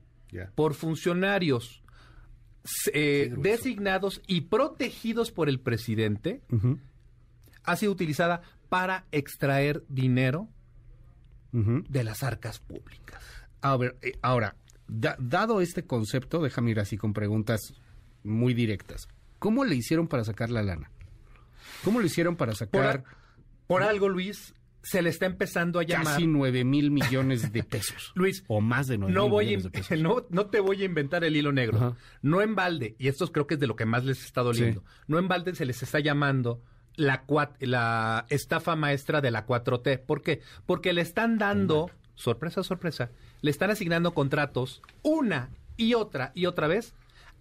por 0.55 0.73
funcionarios 0.73 1.83
eh, 2.93 3.33
designados 3.37 4.21
y 4.27 4.41
protegidos 4.41 5.31
por 5.31 5.49
el 5.49 5.59
presidente, 5.59 6.41
ha 7.63 7.75
sido 7.75 7.91
utilizada 7.91 8.41
para 8.69 9.05
extraer 9.11 9.83
dinero 9.89 10.47
de 11.51 12.03
las 12.03 12.21
arcas 12.23 12.59
públicas. 12.59 13.23
A 13.61 13.75
ver, 13.75 13.97
eh, 14.03 14.13
ahora, 14.21 14.55
da- 14.87 15.17
dado 15.19 15.61
este 15.61 15.83
concepto, 15.83 16.41
déjame 16.43 16.71
ir 16.71 16.79
así 16.79 16.95
con 16.97 17.11
preguntas 17.13 17.73
muy 18.23 18.53
directas. 18.53 19.07
¿Cómo 19.39 19.65
le 19.65 19.75
hicieron 19.75 20.07
para 20.07 20.23
sacar 20.23 20.49
la 20.49 20.61
lana? 20.61 20.91
¿Cómo 21.83 21.99
le 21.99 22.07
hicieron 22.07 22.35
para 22.35 22.53
sacar... 22.53 23.03
por 23.67 23.83
algo, 23.83 24.09
Luis, 24.09 24.53
se 24.83 25.01
le 25.01 25.09
está 25.09 25.25
empezando 25.25 25.79
a 25.79 25.83
llamar. 25.83 26.13
Casi 26.13 26.27
9 26.27 26.63
mil 26.63 26.91
millones 26.91 27.51
de 27.51 27.63
pesos. 27.63 28.11
Luis. 28.15 28.43
O 28.47 28.61
más 28.61 28.87
de 28.87 28.97
9 28.97 29.13
no 29.13 29.23
mil 29.23 29.31
voy 29.31 29.45
millones 29.45 29.63
de 29.63 29.69
pesos. 29.71 29.99
No, 29.99 30.25
no 30.29 30.47
te 30.47 30.59
voy 30.59 30.81
a 30.81 30.85
inventar 30.85 31.23
el 31.23 31.35
hilo 31.35 31.51
negro. 31.51 31.77
Ajá. 31.77 31.93
No 32.21 32.41
en 32.41 32.55
balde, 32.55 32.95
y 32.99 33.07
esto 33.07 33.31
creo 33.31 33.47
que 33.47 33.55
es 33.55 33.59
de 33.59 33.67
lo 33.67 33.75
que 33.75 33.85
más 33.85 34.03
les 34.05 34.23
está 34.23 34.41
doliendo. 34.41 34.81
Sí. 34.81 34.87
No 35.07 35.19
en 35.19 35.27
balde 35.27 35.55
se 35.55 35.65
les 35.65 35.81
está 35.81 35.99
llamando 35.99 36.61
la 36.95 38.25
estafa 38.29 38.75
maestra 38.75 39.21
de 39.21 39.31
la 39.31 39.45
4T. 39.45 39.99
¿Por 40.05 40.21
qué? 40.21 40.41
Porque 40.65 40.91
le 40.91 41.01
están 41.01 41.37
dando, 41.37 41.89
sorpresa, 42.15 42.63
sorpresa, 42.63 43.09
le 43.41 43.51
están 43.51 43.71
asignando 43.71 44.13
contratos 44.13 44.81
una 45.01 45.49
y 45.77 45.93
otra 45.93 46.31
y 46.35 46.45
otra 46.45 46.67
vez 46.67 46.93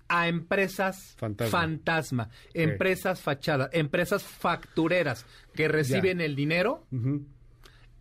a 0.08 0.28
empresas 0.28 1.14
Fantasma. 1.18 1.60
fantasma, 1.60 2.30
empresas 2.54 3.20
fachadas, 3.20 3.70
empresas 3.72 4.22
factureras 4.22 5.26
que 5.54 5.68
reciben 5.68 6.20
el 6.20 6.34
dinero 6.34 6.86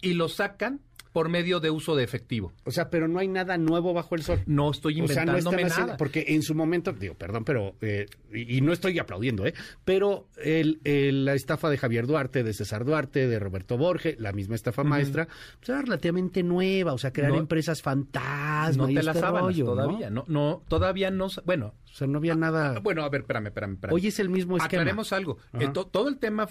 y 0.01 0.13
lo 0.13 0.29
sacan 0.29 0.79
por 1.13 1.29
medio 1.29 1.59
de 1.59 1.69
uso 1.69 1.95
de 1.95 2.03
efectivo. 2.03 2.53
O 2.65 2.71
sea, 2.71 2.89
pero 2.89 3.07
no 3.07 3.19
hay 3.19 3.27
nada 3.27 3.57
nuevo 3.57 3.93
bajo 3.93 4.15
el 4.15 4.23
sol. 4.23 4.41
No 4.45 4.71
estoy 4.71 5.01
O 5.01 5.07
sea, 5.07 5.25
no 5.25 5.31
inventándome 5.37 5.61
están 5.67 5.85
nada. 5.87 5.97
porque 5.97 6.25
en 6.29 6.41
su 6.43 6.53
momento, 6.55 6.91
digo, 6.93 7.13
perdón, 7.15 7.43
pero, 7.43 7.75
eh, 7.81 8.05
y, 8.33 8.57
y 8.57 8.61
no 8.61 8.73
estoy 8.73 8.99
aplaudiendo, 8.99 9.45
¿eh? 9.45 9.53
Pero 9.85 10.27
el, 10.43 10.79
el- 10.83 11.25
la 11.25 11.33
estafa 11.33 11.69
de 11.69 11.77
Javier 11.77 12.07
Duarte, 12.07 12.43
de 12.43 12.53
César 12.53 12.85
Duarte, 12.85 13.27
de 13.27 13.39
Roberto 13.39 13.77
Borges, 13.77 14.19
la 14.19 14.31
misma 14.31 14.55
estafa 14.55 14.83
maestra, 14.83 15.27
pues 15.59 15.69
era 15.69 15.81
relativamente 15.81 16.43
nueva, 16.43 16.93
o 16.93 16.97
sea, 16.97 17.11
crear 17.11 17.31
No- 17.31 17.37
empresas 17.39 17.81
fantasma 17.81 18.83
no 18.83 18.87
te 18.87 18.93
este 18.99 19.03
las 19.03 19.21
rollo, 19.21 19.65
¿no? 19.65 19.71
todavía, 19.71 20.09
¿no? 20.09 20.23
no, 20.27 20.63
todavía 20.67 21.11
no, 21.11 21.27
bueno, 21.45 21.73
O 21.91 21.93
sea, 21.93 22.07
no 22.07 22.17
había 22.19 22.35
nada. 22.35 22.79
bueno, 22.79 23.03
a 23.03 23.09
ver, 23.09 23.21
espérame, 23.21 23.47
espérame, 23.47 23.73
espérame. 23.73 23.93
Hoy 23.95 24.07
es 24.07 24.19
el 24.19 24.29
mismo 24.29 24.57
esquema. 24.57 24.81
Aclaremos 24.83 25.13
algo. 25.13 25.37
Eh, 25.59 25.67
to- 25.73 25.85
todo 25.87 26.09
el 26.09 26.17
tema, 26.19 26.47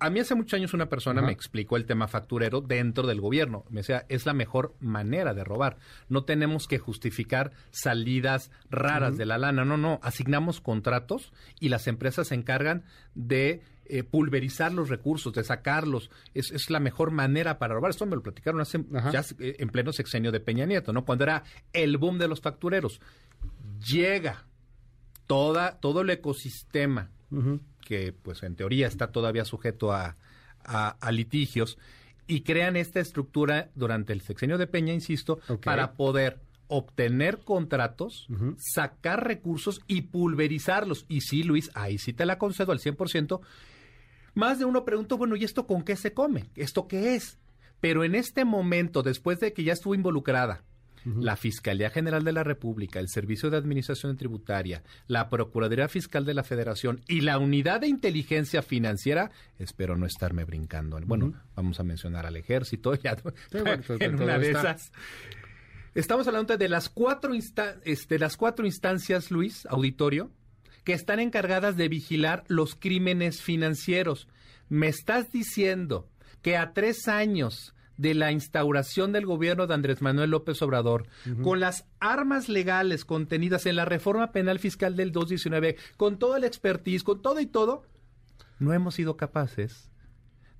a 0.00 0.10
mí 0.10 0.18
hace 0.20 0.34
muchos 0.34 0.54
años 0.54 0.74
una 0.74 0.88
persona 0.88 1.20
Ajá. 1.20 1.26
me 1.26 1.32
explicó 1.32 1.76
el 1.76 1.84
tema 1.84 2.08
facturero 2.08 2.60
dentro 2.60 3.06
del 3.06 3.20
gobierno. 3.20 3.64
Me 3.68 3.80
decía, 3.80 4.06
es 4.08 4.26
la 4.26 4.32
mejor 4.32 4.74
manera 4.80 5.34
de 5.34 5.44
robar. 5.44 5.76
No 6.08 6.24
tenemos 6.24 6.66
que 6.66 6.78
justificar 6.78 7.52
salidas 7.70 8.50
raras 8.70 9.16
de 9.16 9.26
la 9.26 9.38
lana. 9.38 9.64
No, 9.64 9.76
no. 9.76 10.00
Asignamos 10.02 10.60
contratos 10.60 11.32
y 11.60 11.68
las 11.68 11.86
empresas 11.86 12.28
se 12.28 12.34
encargan 12.34 12.84
de 13.14 13.62
eh, 13.84 14.02
pulverizar 14.02 14.72
los 14.72 14.88
recursos, 14.88 15.34
de 15.34 15.44
sacarlos. 15.44 16.10
Es, 16.32 16.50
es 16.50 16.70
la 16.70 16.80
mejor 16.80 17.10
manera 17.10 17.58
para 17.58 17.74
robar. 17.74 17.90
Esto 17.90 18.06
me 18.06 18.16
lo 18.16 18.22
platicaron 18.22 18.60
hace 18.60 18.84
ya 19.12 19.22
eh, 19.38 19.56
en 19.58 19.68
pleno 19.68 19.92
sexenio 19.92 20.32
de 20.32 20.40
Peña 20.40 20.64
Nieto, 20.64 20.92
¿no? 20.92 21.04
Cuando 21.04 21.24
era 21.24 21.44
el 21.72 21.98
boom 21.98 22.18
de 22.18 22.28
los 22.28 22.40
factureros. 22.40 23.00
Llega 23.86 24.46
toda, 25.26 25.78
todo 25.78 26.00
el 26.00 26.10
ecosistema. 26.10 27.10
Que 27.90 28.12
pues 28.12 28.44
en 28.44 28.54
teoría 28.54 28.86
está 28.86 29.08
todavía 29.10 29.44
sujeto 29.44 29.92
a, 29.92 30.16
a- 30.64 30.90
a 31.00 31.10
litigios 31.10 31.76
y 32.28 32.42
crean 32.42 32.76
esta 32.76 33.00
estructura 33.00 33.70
durante 33.74 34.12
el 34.12 34.20
sexenio 34.20 34.58
de 34.58 34.68
Peña, 34.68 34.92
insisto, 34.94 35.40
para 35.64 35.92
poder 35.94 36.38
obtener 36.68 37.38
contratos, 37.40 38.28
sacar 38.58 39.26
recursos 39.26 39.80
y 39.88 40.02
pulverizarlos. 40.02 41.04
Y 41.08 41.22
sí, 41.22 41.42
Luis, 41.42 41.72
ahí 41.74 41.98
sí 41.98 42.12
te 42.12 42.24
la 42.26 42.38
concedo 42.38 42.70
al 42.70 42.78
100%. 42.78 43.40
Más 44.34 44.60
de 44.60 44.64
uno 44.66 44.84
preguntó, 44.84 45.18
bueno, 45.18 45.34
¿y 45.34 45.42
esto 45.42 45.66
con 45.66 45.82
qué 45.82 45.96
se 45.96 46.12
come? 46.14 46.48
¿Esto 46.54 46.86
qué 46.86 47.16
es? 47.16 47.38
Pero 47.80 48.04
en 48.04 48.14
este 48.14 48.44
momento, 48.44 49.02
después 49.02 49.40
de 49.40 49.52
que 49.52 49.64
ya 49.64 49.72
estuvo 49.72 49.96
involucrada 49.96 50.62
la 51.04 51.36
Fiscalía 51.36 51.90
General 51.90 52.24
de 52.24 52.32
la 52.32 52.44
República, 52.44 53.00
el 53.00 53.08
Servicio 53.08 53.50
de 53.50 53.56
Administración 53.56 54.16
Tributaria, 54.16 54.82
la 55.06 55.28
Procuraduría 55.30 55.88
Fiscal 55.88 56.24
de 56.24 56.34
la 56.34 56.42
Federación 56.44 57.02
y 57.08 57.22
la 57.22 57.38
Unidad 57.38 57.80
de 57.80 57.88
Inteligencia 57.88 58.62
Financiera, 58.62 59.30
espero 59.58 59.96
no 59.96 60.06
estarme 60.06 60.44
brincando. 60.44 60.98
Bueno, 61.04 61.32
vamos 61.56 61.80
a 61.80 61.82
mencionar 61.84 62.26
al 62.26 62.36
Ejército, 62.36 62.94
ya 63.02 63.16
bueno, 63.22 63.82
todo- 63.82 63.96
en 64.00 64.22
una 64.22 64.38
de 64.38 64.48
está. 64.50 64.60
esas. 64.72 64.92
Estamos 65.94 66.26
hablando 66.28 66.56
de 66.56 66.68
las 66.68 66.88
cuatro 66.88 67.34
insta- 67.34 67.80
este, 67.84 68.18
las 68.18 68.36
cuatro 68.36 68.64
instancias, 68.66 69.30
Luis, 69.30 69.66
auditorio, 69.66 70.30
que 70.84 70.92
están 70.92 71.18
encargadas 71.20 71.76
de 71.76 71.88
vigilar 71.88 72.44
los 72.48 72.74
crímenes 72.76 73.42
financieros. 73.42 74.28
Me 74.68 74.86
estás 74.88 75.32
diciendo 75.32 76.08
que 76.42 76.56
a 76.56 76.72
tres 76.72 77.08
años 77.08 77.74
de 78.00 78.14
la 78.14 78.32
instauración 78.32 79.12
del 79.12 79.26
gobierno 79.26 79.66
de 79.66 79.74
Andrés 79.74 80.00
Manuel 80.00 80.30
López 80.30 80.62
Obrador, 80.62 81.06
con 81.42 81.60
las 81.60 81.84
armas 81.98 82.48
legales 82.48 83.04
contenidas 83.04 83.66
en 83.66 83.76
la 83.76 83.84
reforma 83.84 84.32
penal 84.32 84.58
fiscal 84.58 84.96
del 84.96 85.12
219, 85.12 85.76
con 85.98 86.18
todo 86.18 86.36
el 86.36 86.44
expertise, 86.44 87.02
con 87.04 87.20
todo 87.20 87.40
y 87.40 87.46
todo, 87.46 87.82
no 88.58 88.72
hemos 88.72 88.94
sido 88.94 89.16
capaces 89.18 89.90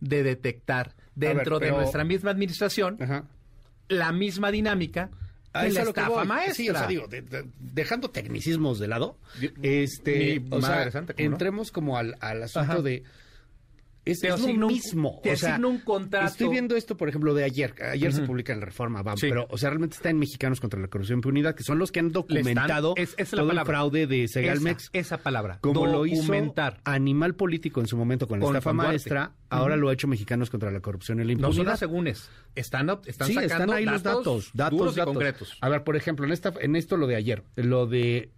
de 0.01 0.23
detectar 0.23 0.95
dentro 1.15 1.59
pero- 1.59 1.77
de 1.77 1.81
nuestra 1.83 2.05
misma 2.05 2.31
administración 2.31 2.99
Ajá. 3.01 3.25
la 3.89 4.13
misma 4.13 4.51
dinámica 4.51 5.11
A 5.55 5.63
de 5.63 5.69
eso 5.69 5.75
la 5.77 5.81
es 5.81 5.87
lo 5.89 5.95
que 5.95 6.03
voy. 6.05 6.27
maestra. 6.27 6.55
Sí, 6.55 6.69
o 6.69 6.75
sea, 6.75 6.87
digo, 6.87 7.07
de- 7.09 7.23
de- 7.23 7.47
dejando 7.59 8.11
tecnicismos 8.11 8.79
de 8.79 8.89
lado, 8.89 9.17
este, 9.63 10.41
mi 10.41 10.47
o 10.51 10.61
sea, 10.61 10.71
madre 10.77 10.91
santa, 10.91 11.15
¿cómo 11.15 11.27
no? 11.29 11.35
entremos 11.35 11.71
como 11.73 11.97
al, 11.97 12.17
al 12.21 12.43
asunto 12.43 12.73
Ajá. 12.73 12.83
de 12.83 13.03
es, 14.05 14.21
Te 14.21 14.29
es 14.29 14.41
lo 14.41 14.67
mismo. 14.69 15.21
te 15.23 15.33
o 15.33 15.37
sea, 15.37 15.59
un 15.63 15.79
contrato. 15.81 16.27
Estoy 16.27 16.49
viendo 16.49 16.75
esto, 16.77 16.97
por 16.97 17.09
ejemplo, 17.09 17.35
de 17.35 17.45
ayer. 17.45 17.75
Ayer 17.93 18.13
se 18.13 18.23
publica 18.23 18.53
en 18.53 18.61
la 18.61 18.67
Reforma, 18.67 19.03
vamos, 19.03 19.21
Sí. 19.21 19.29
pero, 19.29 19.47
o 19.51 19.59
sea, 19.59 19.71
realmente 19.71 19.97
está 19.97 20.09
en 20.11 20.19
Mexicanos 20.19 20.61
contra 20.61 20.81
la 20.81 20.89
Corrupción 20.89 21.19
y 21.19 21.21
Impunidad, 21.21 21.55
que 21.55 21.63
son 21.63 21.79
los 21.79 21.93
que 21.93 22.01
han 22.01 22.11
documentado 22.13 22.95
es- 22.97 23.15
es 23.19 23.31
todo 23.31 23.51
el 23.53 23.61
fraude 23.61 24.07
de 24.07 24.27
Segalmex. 24.29 24.85
Esa, 24.93 24.99
esa 25.17 25.19
palabra. 25.19 25.59
como 25.61 25.87
lo 25.87 26.07
hizo. 26.07 26.33
Animal 26.85 27.35
Político 27.35 27.81
en 27.81 27.87
su 27.87 27.97
momento 27.97 28.27
con 28.27 28.41
la 28.41 28.47
Con- 28.47 28.57
estafa 28.57 28.73
maestra, 28.73 29.33
ahora 29.51 29.77
lo 29.77 29.89
ha 29.89 29.93
hecho 29.93 30.09
Mexicanos 30.09 30.51
contra 30.51 30.71
la 30.71 30.81
Corrupción 30.81 31.21
y 31.21 31.25
la 31.25 31.35
No 31.35 31.41
son 31.49 31.51
Impunidad. 31.53 31.75
asegúnes. 31.75 32.29
Están, 32.55 32.91
están 33.07 33.29
sí, 33.29 33.35
sacando 33.35 33.47
están 33.65 33.71
ahí 33.71 33.85
los 33.85 34.03
datos, 34.03 34.51
datos, 34.55 34.79
duros 34.79 34.95
y 34.95 34.99
datos. 34.99 35.13
concretos. 35.15 35.59
A 35.61 35.69
ver, 35.69 35.85
por 35.85 35.97
ejemplo, 35.97 36.25
en 36.27 36.33
esta, 36.33 36.53
en 36.61 36.75
esto 36.77 36.97
lo 36.97 37.07
de 37.07 37.17
ayer, 37.17 37.45
lo 37.57 37.87
de 37.87 38.31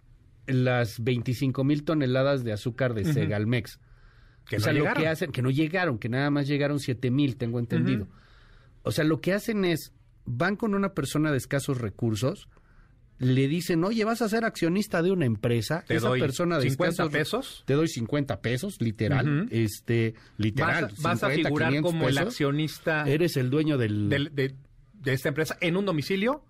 las 0.45 1.01
25 1.03 1.63
mil 1.63 1.83
toneladas 1.83 2.43
de 2.43 2.51
azúcar 2.53 2.93
de 2.93 3.05
Segalmex. 3.05 3.79
Que 4.47 4.57
o 4.57 4.59
no 4.59 4.63
sea, 4.65 4.73
lo 4.73 4.79
llegaron. 4.79 5.03
que 5.03 5.09
hacen, 5.09 5.31
que 5.31 5.41
no 5.41 5.49
llegaron, 5.49 5.97
que 5.99 6.09
nada 6.09 6.29
más 6.29 6.47
llegaron 6.47 6.79
7 6.79 7.11
mil, 7.11 7.37
tengo 7.37 7.59
entendido. 7.59 8.07
O 8.83 8.91
sea, 8.91 9.03
lo 9.05 9.21
que 9.21 9.33
hacen 9.33 9.63
es, 9.65 9.93
van 10.25 10.55
con 10.55 10.75
una 10.75 10.93
persona 10.93 11.31
de 11.31 11.37
escasos 11.37 11.79
recursos, 11.79 12.47
le 13.19 13.47
dicen, 13.47 13.83
oye, 13.85 14.03
vas 14.03 14.21
a 14.21 14.27
ser 14.27 14.43
accionista 14.43 15.01
de 15.01 15.11
una 15.11 15.25
empresa. 15.25 15.85
Te 15.87 15.95
Esa 15.95 16.09
doy 16.09 16.19
persona 16.19 16.57
de 16.57 16.63
50 16.69 16.91
escasos 16.91 17.11
pesos. 17.13 17.63
Te 17.65 17.73
doy 17.75 17.87
50 17.87 18.41
pesos, 18.41 18.75
literal. 18.81 19.47
Este, 19.51 20.15
literal. 20.37 20.85
Vas, 20.85 20.93
a- 20.99 21.01
vas 21.01 21.23
a 21.23 21.27
50, 21.29 21.47
figurar 21.49 21.69
500 21.69 21.91
como 21.91 22.09
el 22.09 22.17
accionista 22.17 23.03
Eres 23.07 23.37
el 23.37 23.49
dueño 23.49 23.77
del... 23.77 24.09
del- 24.09 24.35
de, 24.35 24.55
de 24.93 25.13
esta 25.13 25.29
empresa 25.29 25.57
en 25.61 25.77
un 25.77 25.85
domicilio 25.85 26.43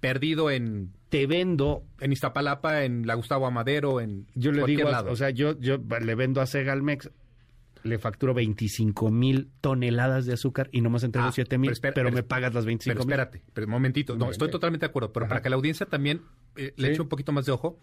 perdido 0.00 0.50
en, 0.50 0.92
Te 1.10 1.26
vendo 1.26 1.84
en 2.00 2.12
Iztapalapa, 2.12 2.82
en 2.84 3.06
la 3.06 3.14
Gustavo 3.14 3.46
Amadero, 3.46 4.00
en 4.00 4.26
Yo 4.34 4.50
le 4.52 4.64
digo, 4.64 4.90
lado. 4.90 5.12
o 5.12 5.16
sea, 5.16 5.30
yo, 5.30 5.58
yo 5.60 5.78
le 5.78 6.14
vendo 6.16 6.40
a 6.40 6.46
Segalmex, 6.46 7.10
le 7.82 7.98
facturo 7.98 8.34
25 8.34 9.10
mil 9.10 9.50
toneladas 9.60 10.26
de 10.26 10.32
azúcar 10.34 10.68
y 10.72 10.80
nomás 10.80 11.02
entrego 11.04 11.28
Ah, 11.28 11.32
7 11.32 11.58
mil, 11.58 11.68
pero 11.68 11.72
espera, 11.74 11.94
pero, 11.94 12.06
pero- 12.08 12.16
me 12.16 12.22
pagas 12.22 12.52
las 12.54 12.64
25 12.64 12.94
Pero 12.98 13.06
mil. 13.06 13.12
espérate, 13.12 13.42
pero 13.52 13.66
un 13.66 13.72
momentito. 13.72 14.16
No, 14.16 14.30
estoy 14.30 14.50
totalmente 14.50 14.86
de 14.86 14.90
acuerdo, 14.90 15.12
pero 15.12 15.26
Ajá. 15.26 15.30
para 15.30 15.42
que 15.42 15.50
la 15.50 15.56
audiencia 15.56 15.86
también 15.86 16.22
eh, 16.56 16.72
le 16.76 16.86
Sí. 16.88 16.92
eche 16.94 17.02
un 17.02 17.08
poquito 17.08 17.32
más 17.32 17.44
de 17.46 17.52
ojo, 17.52 17.78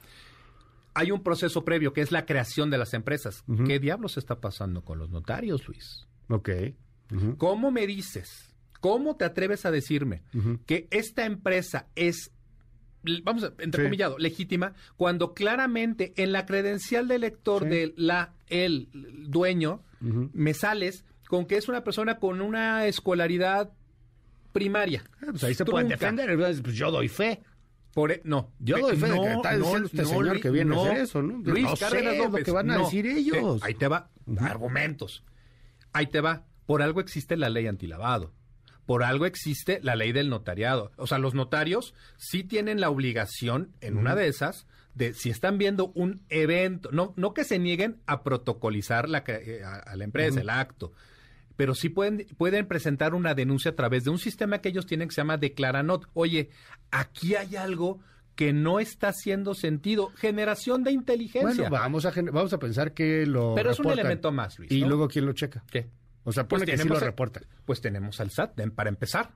hay 0.96 1.12
un 1.12 1.24
proceso 1.24 1.64
previo 1.64 1.94
que 1.94 2.02
es 2.02 2.12
la 2.12 2.26
creación 2.26 2.70
de 2.70 2.78
las 2.78 2.94
empresas. 2.94 3.44
¿Qué 3.66 3.80
diablos 3.80 4.18
está 4.18 4.40
pasando 4.42 4.84
con 4.84 4.98
los 5.00 5.10
notarios, 5.10 5.68
Luis? 5.68 6.08
Ok. 6.30 6.50
¿Cómo 7.38 7.72
me 7.72 7.86
dices? 7.88 8.54
¿Cómo 8.80 9.16
te 9.16 9.26
atreves 9.26 9.66
a 9.66 9.72
decirme 9.72 10.24
que 10.66 10.88
esta 10.92 11.26
empresa 11.26 11.88
es, 11.96 12.32
vamos 13.24 13.44
a, 13.44 13.54
entrecomillado, 13.60 14.18
legítima, 14.18 14.74
cuando 14.98 15.34
claramente 15.34 16.14
en 16.16 16.32
la 16.32 16.46
credencial 16.46 17.08
del 17.08 17.22
lector 17.22 17.64
Sí. 17.64 17.70
de 17.70 17.94
la, 17.96 18.34
el 18.54 18.90
dueño, 19.30 19.82
Ujú. 20.02 20.30
me 20.34 20.54
sales 20.54 21.06
con 21.28 21.46
que 21.46 21.58
es 21.58 21.68
una 21.68 21.84
persona 21.84 22.20
con 22.20 22.42
una 22.42 22.86
escolaridad 22.86 23.72
primaria. 24.52 25.04
Ah, 25.22 25.28
Pues 25.32 25.44
ahí 25.46 25.54
se 25.54 25.66
pueden 25.66 25.88
defender. 25.90 26.36
Pues 26.38 26.62
yo 26.76 26.92
doy 26.92 27.08
fe. 27.08 27.42
Por 27.94 28.12
e- 28.12 28.22
no. 28.24 28.52
Yo 28.60 28.78
doy 28.80 28.98
fe 28.98 29.08
de 29.08 29.16
no, 29.16 29.22
que 29.22 29.34
está 29.34 29.56
diciendo 29.58 29.86
este 29.86 30.06
señor 30.06 30.26
Luis, 30.28 30.42
que 30.42 30.50
viene 30.50 30.76
a 30.76 30.82
hacer 30.82 30.98
eso, 30.98 31.22
¿no? 31.22 31.38
Luis 31.44 31.64
No 31.66 31.76
Cárdenas 31.76 32.18
lo 32.18 32.24
López, 32.26 32.44
que 32.44 32.52
van 32.52 32.72
a 32.72 32.78
no. 32.78 32.84
decir 32.86 33.06
ellos. 33.06 33.62
Te- 33.62 33.68
ahí 33.68 33.74
te 33.76 33.88
va. 33.88 34.10
Argumentos. 34.40 35.24
Ahí 35.92 36.08
te 36.08 36.20
va. 36.22 36.46
Por 36.66 36.82
algo 36.82 37.02
existe 37.02 37.38
la 37.38 37.50
ley 37.50 37.68
antilavado. 37.68 38.34
Por 38.88 39.04
algo 39.04 39.26
existe 39.26 39.80
la 39.84 39.96
ley 39.96 40.12
del 40.12 40.30
notariado. 40.30 40.92
O 40.98 41.08
sea, 41.08 41.18
los 41.20 41.34
notarios 41.36 41.94
sí 42.18 42.44
tienen 42.44 42.82
la 42.82 42.90
obligación, 42.90 43.72
en 43.80 43.98
una 43.98 44.16
de 44.16 44.28
esas, 44.28 44.66
de 44.96 45.14
si 45.14 45.30
están 45.30 45.58
viendo 45.58 45.92
un 45.96 46.22
evento, 46.30 46.90
no, 46.92 47.14
no 47.18 47.34
que 47.34 47.44
se 47.44 47.60
nieguen 47.60 48.02
a 48.06 48.24
protocolizar 48.24 49.10
la, 49.10 49.24
eh, 49.28 49.62
a, 49.66 49.76
a 49.76 49.96
la 49.96 50.04
empresa, 50.04 50.42
el 50.42 50.50
acto, 50.50 50.92
pero 51.56 51.76
sí 51.76 51.90
pueden, 51.90 52.28
pueden 52.38 52.68
presentar 52.68 53.14
una 53.14 53.34
denuncia 53.34 53.72
a 53.72 53.76
través 53.76 54.04
de 54.04 54.10
un 54.10 54.20
sistema 54.20 54.60
que 54.60 54.70
ellos 54.70 54.86
tienen 54.86 55.08
que 55.08 55.16
se 55.16 55.22
llama 55.22 55.38
Declaranot. 55.38 56.10
Oye, 56.14 56.50
aquí 56.92 57.36
hay 57.36 57.56
algo 57.56 58.00
que 58.36 58.54
no 58.54 58.80
está 58.80 59.10
haciendo 59.10 59.54
sentido. 59.54 60.12
Generación 60.16 60.84
de 60.84 60.92
inteligencia. 60.92 61.70
Bueno, 61.70 61.70
vamos 61.70 62.06
a, 62.06 62.12
vamos 62.32 62.54
a 62.54 62.60
pensar 62.60 62.94
que 62.94 63.26
lo 63.26 63.54
pero 63.56 63.72
es 63.72 63.80
un 63.80 63.84
reportan. 63.86 64.00
elemento 64.00 64.32
más, 64.32 64.58
Luis. 64.58 64.72
Y 64.72 64.80
luego, 64.80 65.08
¿quién 65.08 65.26
lo 65.26 65.34
checa? 65.34 65.64
¿Qué? 65.70 65.90
O 66.24 66.32
sea, 66.32 66.48
pues 66.48 66.64
que 66.64 66.78
sí 66.78 66.88
lo 66.88 67.00
reporta. 67.00 67.42
Pues 67.66 67.82
tenemos 67.82 68.20
al 68.20 68.32
SAT, 68.32 68.60
para 68.74 68.90
empezar. 68.90 69.34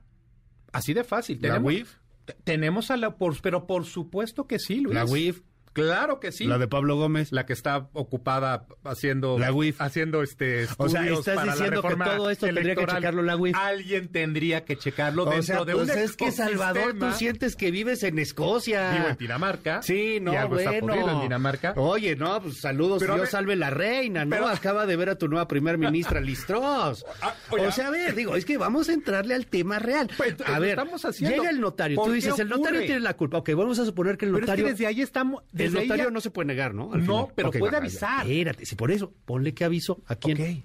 Así 0.72 0.94
de 0.94 1.04
fácil. 1.04 1.38
¿La 1.40 1.58
WIF? 1.58 1.96
Tenemos 2.44 2.90
a 2.90 2.96
la... 2.96 3.16
pero 3.42 3.66
por 3.66 3.84
supuesto 3.84 4.46
que 4.46 4.58
sí, 4.58 4.80
Luis. 4.80 4.94
¿La 4.94 5.04
WIF? 5.04 5.42
Claro 5.82 6.20
que 6.20 6.32
sí. 6.32 6.44
La 6.44 6.58
de 6.58 6.68
Pablo 6.68 6.96
Gómez. 6.96 7.32
La 7.32 7.46
que 7.46 7.52
está 7.52 7.88
ocupada 7.92 8.66
haciendo. 8.84 9.38
La 9.38 9.52
WIF. 9.52 9.80
Haciendo 9.80 10.22
este. 10.22 10.66
O 10.76 10.88
sea, 10.88 11.06
estás 11.06 11.44
diciendo 11.44 11.82
que 11.82 11.96
todo 11.96 12.30
esto 12.30 12.46
tendría 12.46 12.74
que 12.74 12.86
checarlo 12.86 13.22
la 13.22 13.36
WIF. 13.36 13.56
Alguien 13.56 14.08
tendría 14.08 14.64
que 14.64 14.76
checarlo 14.76 15.24
o 15.24 15.30
dentro 15.30 15.42
sea, 15.42 15.64
de 15.64 15.72
pues 15.74 15.90
es 15.90 16.16
que 16.16 16.32
Salvador, 16.32 16.98
tú 16.98 17.12
sientes 17.12 17.56
que 17.56 17.70
vives 17.70 18.02
en 18.02 18.18
Escocia. 18.18 18.92
Vivo 18.92 19.08
en 19.08 19.16
Dinamarca. 19.16 19.82
Sí, 19.82 20.18
no, 20.20 20.32
bueno. 20.48 21.10
en 21.10 21.20
Dinamarca. 21.20 21.74
Oye, 21.76 22.16
no, 22.16 22.40
pues 22.42 22.60
saludos, 22.60 23.00
pero 23.00 23.16
Dios 23.16 23.30
salve 23.30 23.56
la 23.56 23.70
reina, 23.70 24.24
¿no? 24.24 24.48
Acaba 24.48 24.86
de 24.86 24.96
ver 24.96 25.10
a 25.10 25.18
tu 25.18 25.28
nueva 25.28 25.48
primer 25.48 25.78
ministra, 25.78 26.20
Listros. 26.20 27.04
Ah, 27.20 27.34
o 27.50 27.72
sea, 27.72 27.88
a 27.88 27.90
ver, 27.90 28.14
digo, 28.14 28.36
es 28.36 28.44
que 28.44 28.58
vamos 28.58 28.88
a 28.88 28.92
entrarle 28.92 29.34
al 29.34 29.46
tema 29.46 29.78
real. 29.78 30.08
Pues, 30.16 30.36
a 30.46 30.58
ver, 30.58 30.70
estamos 30.70 31.04
haciendo. 31.04 31.36
llega 31.36 31.50
el 31.50 31.60
notario. 31.60 32.00
Tú 32.02 32.12
dices, 32.12 32.38
el 32.38 32.48
notario 32.48 32.80
tiene 32.82 33.00
la 33.00 33.14
culpa. 33.14 33.38
Ok, 33.38 33.50
vamos 33.56 33.78
a 33.78 33.84
suponer 33.84 34.16
que 34.16 34.26
el 34.26 34.32
notario. 34.32 34.66
desde 34.66 34.86
ahí 34.86 35.00
estamos. 35.00 35.42
El 35.68 35.74
notario 35.74 36.10
no 36.10 36.20
se 36.20 36.30
puede 36.30 36.46
negar, 36.46 36.74
¿no? 36.74 36.94
no, 36.96 37.30
pero 37.34 37.50
puede 37.50 37.76
avisar. 37.76 38.26
Espérate, 38.26 38.66
si 38.66 38.76
por 38.76 38.90
eso, 38.90 39.12
ponle 39.24 39.54
que 39.54 39.64
aviso 39.64 40.02
a 40.06 40.16
quién. 40.16 40.62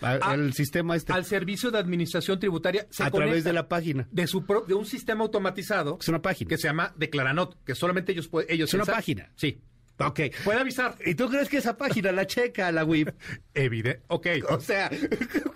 Al, 0.00 0.54
sistema 0.54 0.96
este. 0.96 1.12
Al 1.12 1.24
servicio 1.24 1.70
de 1.70 1.78
administración 1.78 2.38
tributaria. 2.38 2.86
a 2.98 3.10
través 3.10 3.44
de 3.44 3.52
la 3.52 3.68
página. 3.68 4.08
De, 4.10 4.26
su 4.26 4.44
de 4.66 4.74
un 4.74 4.86
sistema 4.86 5.24
automatizado. 5.24 5.98
Es 6.00 6.08
una 6.08 6.22
página. 6.22 6.48
Que 6.48 6.56
se 6.56 6.68
llama 6.68 6.94
Declaranot, 6.96 7.62
que 7.64 7.74
solamente 7.74 8.12
ellos 8.12 8.28
pueden. 8.28 8.50
Ellos 8.50 8.70
es 8.70 8.74
una 8.74 8.86
página. 8.86 9.30
Sí. 9.36 9.60
Ok. 10.06 10.20
Puede 10.44 10.60
avisar. 10.60 10.96
¿Y 11.04 11.14
tú 11.14 11.28
crees 11.28 11.48
que 11.48 11.58
esa 11.58 11.76
página 11.76 12.12
la 12.12 12.26
checa 12.26 12.70
la 12.72 12.84
WIP? 12.84 13.08
Evidente. 13.54 14.02
Ok. 14.08 14.26
O 14.48 14.60
sea. 14.60 14.90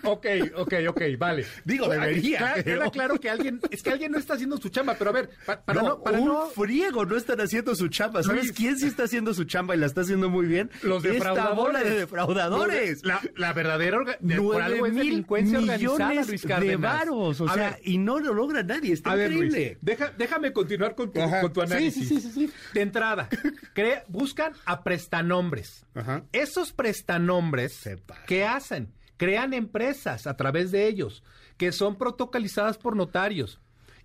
ok, 0.04 0.26
ok, 0.56 0.74
ok, 0.88 1.02
vale. 1.18 1.46
Digo, 1.64 1.88
debería. 1.88 2.54
Claro, 2.62 2.90
claro 2.90 3.20
que 3.20 3.30
alguien. 3.30 3.60
Es 3.70 3.82
que 3.82 3.90
alguien 3.90 4.12
no 4.12 4.18
está 4.18 4.34
haciendo 4.34 4.56
su 4.56 4.68
chamba, 4.68 4.94
pero 4.98 5.10
a 5.10 5.12
ver. 5.12 5.30
para 5.64 5.82
no, 5.82 6.02
para 6.02 6.18
un 6.18 6.28
no... 6.28 6.46
friego 6.48 7.04
no 7.04 7.16
están 7.16 7.40
haciendo 7.40 7.74
su 7.74 7.88
chamba. 7.88 8.22
¿Sabes 8.22 8.52
quién 8.52 8.78
sí 8.78 8.86
está 8.86 9.04
haciendo 9.04 9.34
su 9.34 9.44
chamba 9.44 9.74
y 9.74 9.78
la 9.78 9.86
está 9.86 10.02
haciendo 10.02 10.28
muy 10.28 10.46
bien? 10.46 10.70
Los 10.82 11.02
defraudadores. 11.02 11.50
Esta 11.50 11.54
bola 11.54 11.82
de 11.82 11.98
defraudadores. 11.98 13.04
La, 13.04 13.20
la 13.36 13.52
verdadera 13.52 13.94
por 14.36 14.92
delincuencia 14.92 15.58
organizada, 15.58 16.22
Luis 16.24 16.42
de 16.42 16.76
varos. 16.76 17.40
O 17.40 17.48
sea, 17.48 17.78
y 17.82 17.98
no 17.98 18.18
lo 18.18 18.34
logra 18.34 18.62
nadie. 18.62 18.92
Está 18.92 19.12
increíble. 19.14 19.78
deja, 19.80 20.12
déjame 20.16 20.52
continuar 20.52 20.94
con 20.94 21.12
tu, 21.12 21.20
con 21.20 21.52
tu 21.52 21.62
análisis. 21.62 22.08
Sí, 22.08 22.20
sí, 22.20 22.28
sí, 22.28 22.32
sí, 22.32 22.52
De 22.72 22.80
entrada, 22.82 23.28
crea, 23.72 24.04
buscan 24.34 24.52
a 24.64 24.82
prestanombres. 24.82 25.86
Esos 26.32 26.72
prestanombres, 26.72 27.88
¿qué 28.26 28.44
hacen? 28.44 28.92
Crean 29.16 29.54
empresas 29.54 30.26
a 30.26 30.36
través 30.36 30.72
de 30.72 30.88
ellos, 30.88 31.22
que 31.56 31.70
son 31.72 31.96
protocolizadas 31.96 32.78
por 32.78 32.96
notarios 32.96 33.60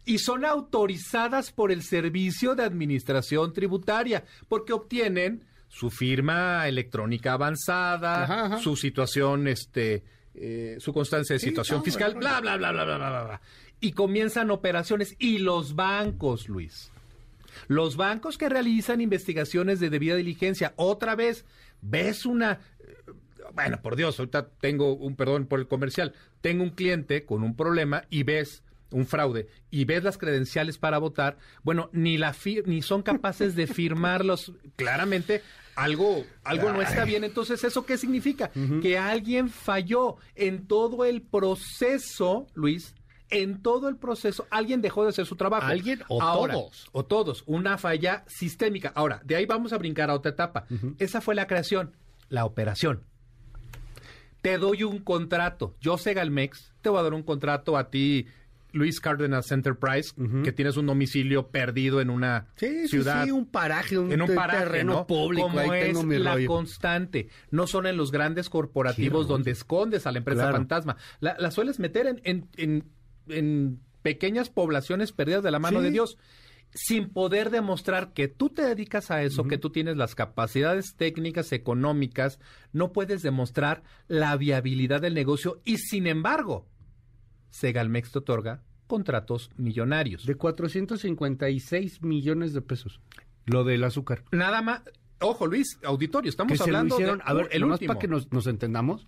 y 0.05 0.19
son 0.19 0.45
autorizadas 0.45 1.51
por 1.51 1.71
el 1.71 1.81
Servicio 1.83 2.55
de 2.55 2.63
Administración 2.63 3.53
Tributaria, 3.53 4.23
porque 4.47 4.73
obtienen 4.73 5.45
su 5.67 5.89
firma 5.89 6.67
electrónica 6.67 7.33
avanzada, 7.33 8.59
su 8.59 8.75
situación, 8.75 9.47
este, 9.47 10.03
eh, 10.35 10.77
su 10.79 10.93
constancia 10.93 11.33
de 11.33 11.39
situación 11.39 11.83
fiscal, 11.83 12.15
bla, 12.15 12.39
bla, 12.39 12.57
bla, 12.57 12.71
bla, 12.71 12.83
bla, 12.85 12.97
bla, 12.97 13.23
bla. 13.23 13.41
Y 13.81 13.93
comienzan 13.93 14.51
operaciones. 14.51 15.15
Y 15.19 15.39
los 15.39 15.75
bancos, 15.75 16.49
Luis, 16.49 16.91
los 17.67 17.97
bancos 17.97 18.37
que 18.37 18.49
realizan 18.49 19.01
investigaciones 19.01 19.79
de 19.79 19.89
debida 19.89 20.15
diligencia, 20.15 20.73
otra 20.75 21.15
vez, 21.15 21.45
ves 21.81 22.25
una... 22.25 22.59
Bueno, 23.53 23.81
por 23.81 23.95
Dios, 23.95 24.19
ahorita 24.19 24.49
tengo 24.59 24.93
un 24.93 25.15
perdón 25.15 25.47
por 25.47 25.59
el 25.59 25.67
comercial. 25.67 26.13
Tengo 26.41 26.63
un 26.63 26.69
cliente 26.69 27.25
con 27.25 27.43
un 27.43 27.55
problema 27.55 28.03
y 28.09 28.23
ves 28.23 28.63
un 28.91 29.05
fraude 29.05 29.47
y 29.69 29.85
ves 29.85 30.03
las 30.03 30.17
credenciales 30.17 30.77
para 30.77 30.97
votar, 30.97 31.37
bueno, 31.63 31.89
ni 31.93 32.17
la 32.17 32.35
ni 32.65 32.81
son 32.81 33.03
capaces 33.03 33.55
de 33.55 33.67
firmarlos 33.67 34.53
claramente 34.75 35.41
algo 35.75 36.25
algo 36.43 36.73
no 36.73 36.81
está 36.81 37.05
bien, 37.05 37.23
entonces 37.23 37.63
eso 37.63 37.85
qué 37.85 37.97
significa? 37.97 38.51
Que 38.81 38.97
alguien 38.97 39.49
falló 39.49 40.17
en 40.35 40.67
todo 40.67 41.05
el 41.05 41.21
proceso, 41.21 42.47
Luis, 42.53 42.95
en 43.29 43.61
todo 43.61 43.89
el 43.89 43.97
proceso 43.97 44.47
alguien 44.49 44.81
dejó 44.81 45.03
de 45.03 45.09
hacer 45.09 45.25
su 45.25 45.35
trabajo. 45.35 45.67
¿Alguien 45.67 46.01
o 46.07 46.19
todos? 46.19 46.89
O 46.91 47.05
todos. 47.05 47.43
Una 47.45 47.77
falla 47.77 48.23
sistémica. 48.27 48.91
Ahora, 48.95 49.21
de 49.23 49.35
ahí 49.35 49.45
vamos 49.45 49.73
a 49.73 49.77
brincar 49.77 50.09
a 50.09 50.15
otra 50.15 50.31
etapa. 50.31 50.65
Esa 50.97 51.21
fue 51.21 51.35
la 51.35 51.47
creación, 51.47 51.95
la 52.29 52.45
operación. 52.45 53.03
Te 54.41 54.57
doy 54.57 54.83
un 54.83 54.99
contrato. 54.99 55.75
Yo, 55.81 55.97
Segalmex, 55.97 56.73
te 56.81 56.89
voy 56.89 56.99
a 56.99 57.03
dar 57.03 57.13
un 57.13 57.23
contrato 57.23 57.75
a 57.75 57.89
ti, 57.89 58.25
Luis 58.71 59.01
Cárdenas 59.01 59.51
Enterprise, 59.51 60.13
que 60.43 60.53
tienes 60.53 60.77
un 60.77 60.85
domicilio 60.85 61.47
perdido 61.49 61.99
en 61.99 62.09
una 62.09 62.47
ciudad. 62.55 63.25
Sí, 63.25 63.31
un 63.31 63.47
paraje, 63.47 63.97
un, 63.97 64.11
en 64.11 64.21
un 64.21 64.33
paraje, 64.33 64.63
terreno 64.63 65.05
público. 65.05 65.47
Como 65.47 65.73
es 65.73 66.03
la 66.03 66.37
constante. 66.45 67.27
No 67.51 67.67
son 67.67 67.85
en 67.85 67.97
los 67.97 68.11
grandes 68.11 68.49
corporativos 68.49 69.27
donde 69.27 69.51
escondes 69.51 70.07
a 70.07 70.11
la 70.13 70.19
empresa 70.19 70.51
fantasma. 70.51 70.95
La, 71.19 71.51
sueles 71.51 71.79
meter 71.79 72.07
en 72.07 72.47
en 72.55 72.85
pequeñas 74.01 74.49
poblaciones 74.49 75.11
perdidas 75.11 75.43
de 75.43 75.51
la 75.51 75.59
mano 75.59 75.81
de 75.81 75.91
Dios 75.91 76.17
sin 76.73 77.09
poder 77.09 77.49
demostrar 77.49 78.13
que 78.13 78.27
tú 78.27 78.49
te 78.49 78.61
dedicas 78.61 79.11
a 79.11 79.23
eso, 79.23 79.45
que 79.45 79.57
tú 79.57 79.71
tienes 79.71 79.97
las 79.97 80.15
capacidades 80.15 80.95
técnicas, 80.95 81.51
económicas, 81.51 82.39
no 82.73 82.91
puedes 82.93 83.21
demostrar 83.21 83.83
la 84.07 84.35
viabilidad 84.37 85.01
del 85.01 85.15
negocio 85.15 85.61
y 85.65 85.77
sin 85.77 86.05
embargo, 86.05 86.67
Segalmex 87.49 88.11
te 88.11 88.19
otorga 88.19 88.63
contratos 88.87 89.51
millonarios. 89.57 90.25
De 90.25 90.35
456 90.35 92.01
millones 92.01 92.53
de 92.53 92.61
pesos. 92.61 93.01
Lo 93.45 93.63
del 93.63 93.83
azúcar. 93.83 94.23
Nada 94.31 94.61
más. 94.61 94.81
Ojo, 95.21 95.47
Luis, 95.47 95.79
auditorio, 95.83 96.29
estamos 96.29 96.59
hablando 96.61 96.97
de. 96.97 97.17
A 97.23 97.33
ver, 97.33 97.49
el 97.51 97.65
más 97.65 97.79
para 97.79 97.99
que 97.99 98.07
nos, 98.07 98.31
nos 98.31 98.47
entendamos, 98.47 99.05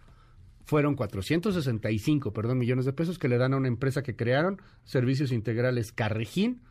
fueron 0.72 0.96
465, 0.96 2.32
perdón, 2.32 2.58
millones 2.58 2.86
de 2.86 2.94
pesos 2.94 3.20
que 3.20 3.28
le 3.28 3.38
dan 3.38 3.54
a 3.54 3.58
una 3.58 3.68
empresa 3.68 4.04
que 4.04 4.16
crearon 4.16 4.62
servicios 4.86 5.34
integrales 5.34 5.92
Carrejín 5.92 6.62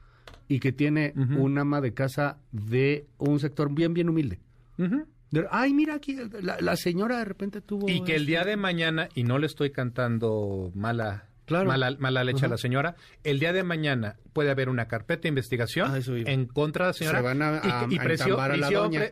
y 0.49 0.59
que 0.59 0.73
tiene 0.73 1.13
un 1.15 1.59
ama 1.59 1.83
de 1.83 1.93
casa 1.93 2.39
de 2.51 3.05
un 3.19 3.39
sector 3.41 3.71
bien, 3.75 3.93
bien 3.93 4.09
humilde. 4.09 4.39
Ay, 5.51 5.75
mira 5.75 5.97
aquí, 5.97 6.17
la, 6.41 6.77
señora 6.77 7.19
de 7.19 7.27
repente 7.27 7.61
tuvo... 7.61 7.91
Y 7.91 8.03
que 8.03 8.17
el 8.17 8.25
día 8.25 8.39
este 8.39 8.53
de 8.53 8.57
mañana, 8.57 9.11
y 9.15 9.23
no 9.25 9.39
le 9.39 9.47
estoy 9.47 9.71
cantando 9.71 10.73
mala 10.75 11.27
mala, 11.51 11.97
mala 11.99 12.25
leche 12.25 12.47
a 12.47 12.49
la 12.49 12.57
señora. 12.57 12.97
El 13.25 13.39
día 13.39 13.53
de 13.53 13.63
mañana 13.63 14.17
puede 14.33 14.51
haber 14.51 14.69
una 14.69 14.87
carpeta 14.89 15.23
de 15.23 15.29
investigación 15.29 15.91
ah, 15.93 16.01
en 16.07 16.47
contra 16.47 16.87
de 16.87 16.89
la 16.91 16.93
señora. 16.95 17.19
Se 17.19 17.25
van 17.25 17.43
a, 17.43 17.87
y, 17.91 17.99
prisión, 17.99 18.39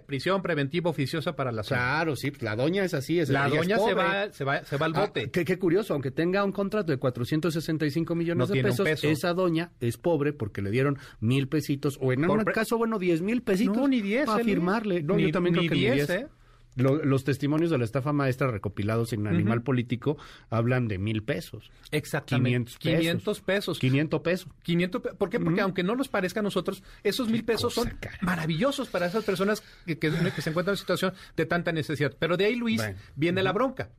prisión, 0.07 0.43
preventiva 0.43 0.91
oficiosa 0.91 1.35
para 1.35 1.53
la 1.53 1.63
señora. 1.63 1.87
Claro, 1.87 2.17
sí, 2.17 2.33
la 2.41 2.57
doña 2.57 2.85
es 2.85 2.95
así. 2.95 3.19
Es, 3.19 3.29
la 3.29 3.49
doña 3.49 3.79
se 3.79 3.95
va, 3.95 4.33
se, 4.33 4.45
va, 4.45 4.65
se 4.65 4.77
va 4.77 4.87
al 4.87 4.93
ah, 4.97 5.01
bote. 5.01 5.31
qué, 5.31 5.59
curioso, 5.59 5.95
aunque 5.95 6.11
tenga 6.11 6.45
un 6.45 6.53
contrato 6.53 6.93
de 6.93 6.99
465 6.99 8.15
millones 8.15 8.49
de 8.49 8.63
pesos, 8.63 8.87
esa 9.03 9.35
doña 9.35 9.73
es 9.81 9.97
pobre 9.97 10.33
porque 10.33 10.63
le 10.63 10.71
dieron 10.71 10.99
mil 11.21 11.49
pesitos, 11.49 11.99
o 12.01 12.13
en 12.13 12.29
un 12.29 12.45
caso, 12.45 12.79
bueno, 12.79 12.99
diez 12.99 13.23
mil 13.23 13.43
pesitos 13.43 13.77
no, 13.77 13.89
ni 13.89 14.01
diez, 14.01 14.27
para 14.27 14.45
firmarle. 14.45 15.03
No, 15.03 15.19
yo 15.19 15.31
también 15.31 15.55
creo 15.55 15.69
que 15.69 15.75
ni 15.75 15.81
diez. 15.81 16.11
¿eh? 16.11 16.29
Los 16.77 17.25
testimonios 17.25 17.71
de 17.71 17.79
la 17.79 17.85
estafa 17.85 18.13
maestra 18.13 18.51
recopilados 18.51 19.13
en 19.13 19.27
Animal 19.27 19.63
Político 19.63 20.17
hablan 20.49 20.87
de 20.87 20.99
mil 20.99 21.23
pesos. 21.23 21.71
Exactamente. 21.91 22.73
500 22.79 23.41
pesos. 23.41 23.79
500 23.79 24.21
pesos. 24.21 24.49
500 24.63 25.03
pesos. 25.03 25.17
¿Por 25.17 25.31
qué? 25.31 25.41
Porque 25.41 25.61
aunque 25.61 25.83
no 25.83 25.97
nos 25.97 26.09
parezca 26.09 26.41
a 26.41 26.43
nosotros, 26.43 26.83
esos 27.03 27.29
mil 27.29 27.45
pesos 27.45 27.75
son 27.75 27.93
maravillosos 28.21 28.89
para 28.89 29.07
esas 29.07 29.25
personas 29.25 29.63
que, 29.87 29.99
se 30.01 30.51
encuentran 30.51 30.75
en 30.75 30.79
situación 30.79 31.15
de 31.37 31.47
tanta 31.47 31.73
necesidad. 31.73 32.15
Pero 32.19 32.37
de 32.37 32.45
ahí, 32.45 32.55
Luis, 32.55 32.83
viene 33.17 33.43
la 33.43 33.53
bronca. 33.53 33.91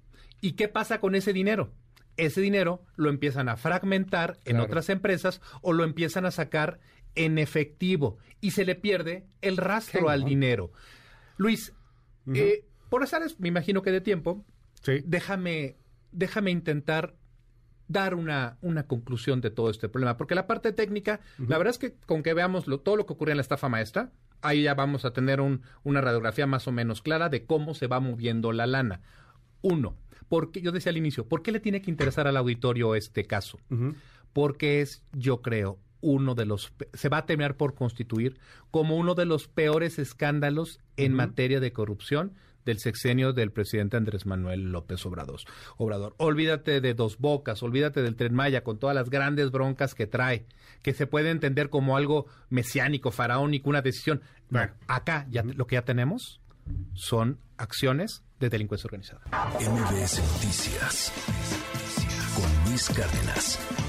¿Y 0.42 0.54
qué 0.54 0.68
pasa 0.68 1.00
con 1.00 1.16
ese 1.16 1.34
dinero? 1.34 1.74
Ese 2.16 2.42
dinero 2.42 2.84
lo 2.96 3.10
empiezan 3.10 3.50
a 3.50 3.58
fragmentar 3.58 4.40
en 4.46 4.60
otras 4.60 4.90
empresas 4.90 5.42
o 5.62 5.74
lo 5.74 5.84
empiezan 5.84 6.26
a 6.26 6.32
sacar 6.32 6.80
en 7.16 7.38
efectivo 7.38 8.18
y 8.42 8.52
se 8.52 8.66
le 8.66 8.76
pierde 8.76 9.26
el 9.42 9.58
rastro 9.58 10.10
al 10.10 10.24
dinero. 10.24 10.72
Luis, 11.38 11.74
eh, 12.34 12.66
por 12.90 13.04
azares, 13.04 13.40
me 13.40 13.48
imagino 13.48 13.82
que 13.82 13.92
de 13.92 14.02
tiempo, 14.02 14.46
déjame, 15.06 15.78
déjame 16.12 16.52
intentar 16.52 17.16
dar 17.88 18.14
una, 18.16 18.58
una 18.62 18.84
conclusión 18.84 19.42
de 19.42 19.50
todo 19.50 19.70
este 19.70 19.90
problema. 19.90 20.18
Porque 20.18 20.36
la 20.36 20.48
parte 20.48 20.72
técnica, 20.72 21.20
la 21.38 21.58
verdad 21.58 21.72
es 21.72 21.80
que 21.80 21.96
con 22.06 22.24
que 22.24 22.34
veamos 22.34 22.66
todo 22.84 22.96
lo 22.96 23.06
que 23.06 23.14
ocurre 23.14 23.32
en 23.32 23.38
la 23.38 23.42
estafa 23.42 23.68
maestra, 23.68 24.12
ahí 24.42 24.64
ya 24.64 24.74
vamos 24.76 25.06
a 25.06 25.12
tener 25.12 25.42
una 25.42 26.02
radiografía 26.02 26.48
más 26.48 26.68
o 26.68 26.72
menos 26.72 27.02
clara 27.02 27.30
de 27.30 27.46
cómo 27.46 27.74
se 27.74 27.88
va 27.88 28.00
moviendo 28.00 28.52
la 28.52 28.68
lana. 28.68 29.02
Uno, 29.62 29.98
porque 30.30 30.62
yo 30.62 30.72
decía 30.72 30.92
al 30.92 30.98
inicio, 30.98 31.28
¿por 31.28 31.42
qué 31.42 31.52
le 31.52 31.60
tiene 31.60 31.82
que 31.82 31.92
interesar 31.92 32.28
al 32.28 32.38
auditorio 32.38 32.96
este 32.96 33.26
caso? 33.26 33.60
Porque 34.34 34.82
es, 34.82 35.04
yo 35.12 35.42
creo, 35.42 35.80
uno 36.02 36.36
de 36.36 36.46
los, 36.46 36.74
se 36.94 37.10
va 37.10 37.18
a 37.18 37.26
terminar 37.26 37.56
por 37.56 37.76
constituir 37.76 38.40
como 38.72 38.98
uno 38.98 39.16
de 39.16 39.26
los 39.26 39.48
peores 39.48 40.00
escándalos 40.00 40.80
en 40.98 41.14
materia 41.14 41.60
de 41.60 41.74
corrupción 41.74 42.34
del 42.66 42.80
sexenio 42.80 43.34
del 43.34 43.52
presidente 43.52 43.98
Andrés 43.98 44.26
Manuel 44.26 44.72
López 44.72 45.06
Obrador. 45.06 45.40
Obrador. 45.78 46.14
Olvídate 46.18 46.82
de 46.82 46.94
Dos 46.94 47.18
Bocas, 47.18 47.64
olvídate 47.64 48.02
del 48.02 48.16
Tren 48.16 48.34
Maya 48.34 48.64
con 48.64 48.78
todas 48.78 48.96
las 48.96 49.10
grandes 49.10 49.52
broncas 49.52 49.96
que 49.96 50.08
trae, 50.08 50.46
que 50.82 50.94
se 50.94 51.08
puede 51.08 51.32
entender 51.32 51.70
como 51.70 51.98
algo 51.98 52.28
mesiánico, 52.50 53.12
faraónico, 53.12 53.70
una 53.70 53.82
decisión. 53.82 54.22
Bueno, 54.50 54.74
acá 54.88 55.26
ya 55.30 55.44
lo 55.44 55.68
que 55.68 55.76
ya 55.76 55.84
tenemos 55.84 56.42
son 56.94 57.40
acciones 57.58 58.24
de 58.40 58.50
delincuencia 58.50 58.88
organizada. 58.88 59.22
MBS 59.60 60.20
Noticias 60.34 61.12
con 62.36 62.70
Luis 62.70 62.90
Cárdenas. 62.90 63.89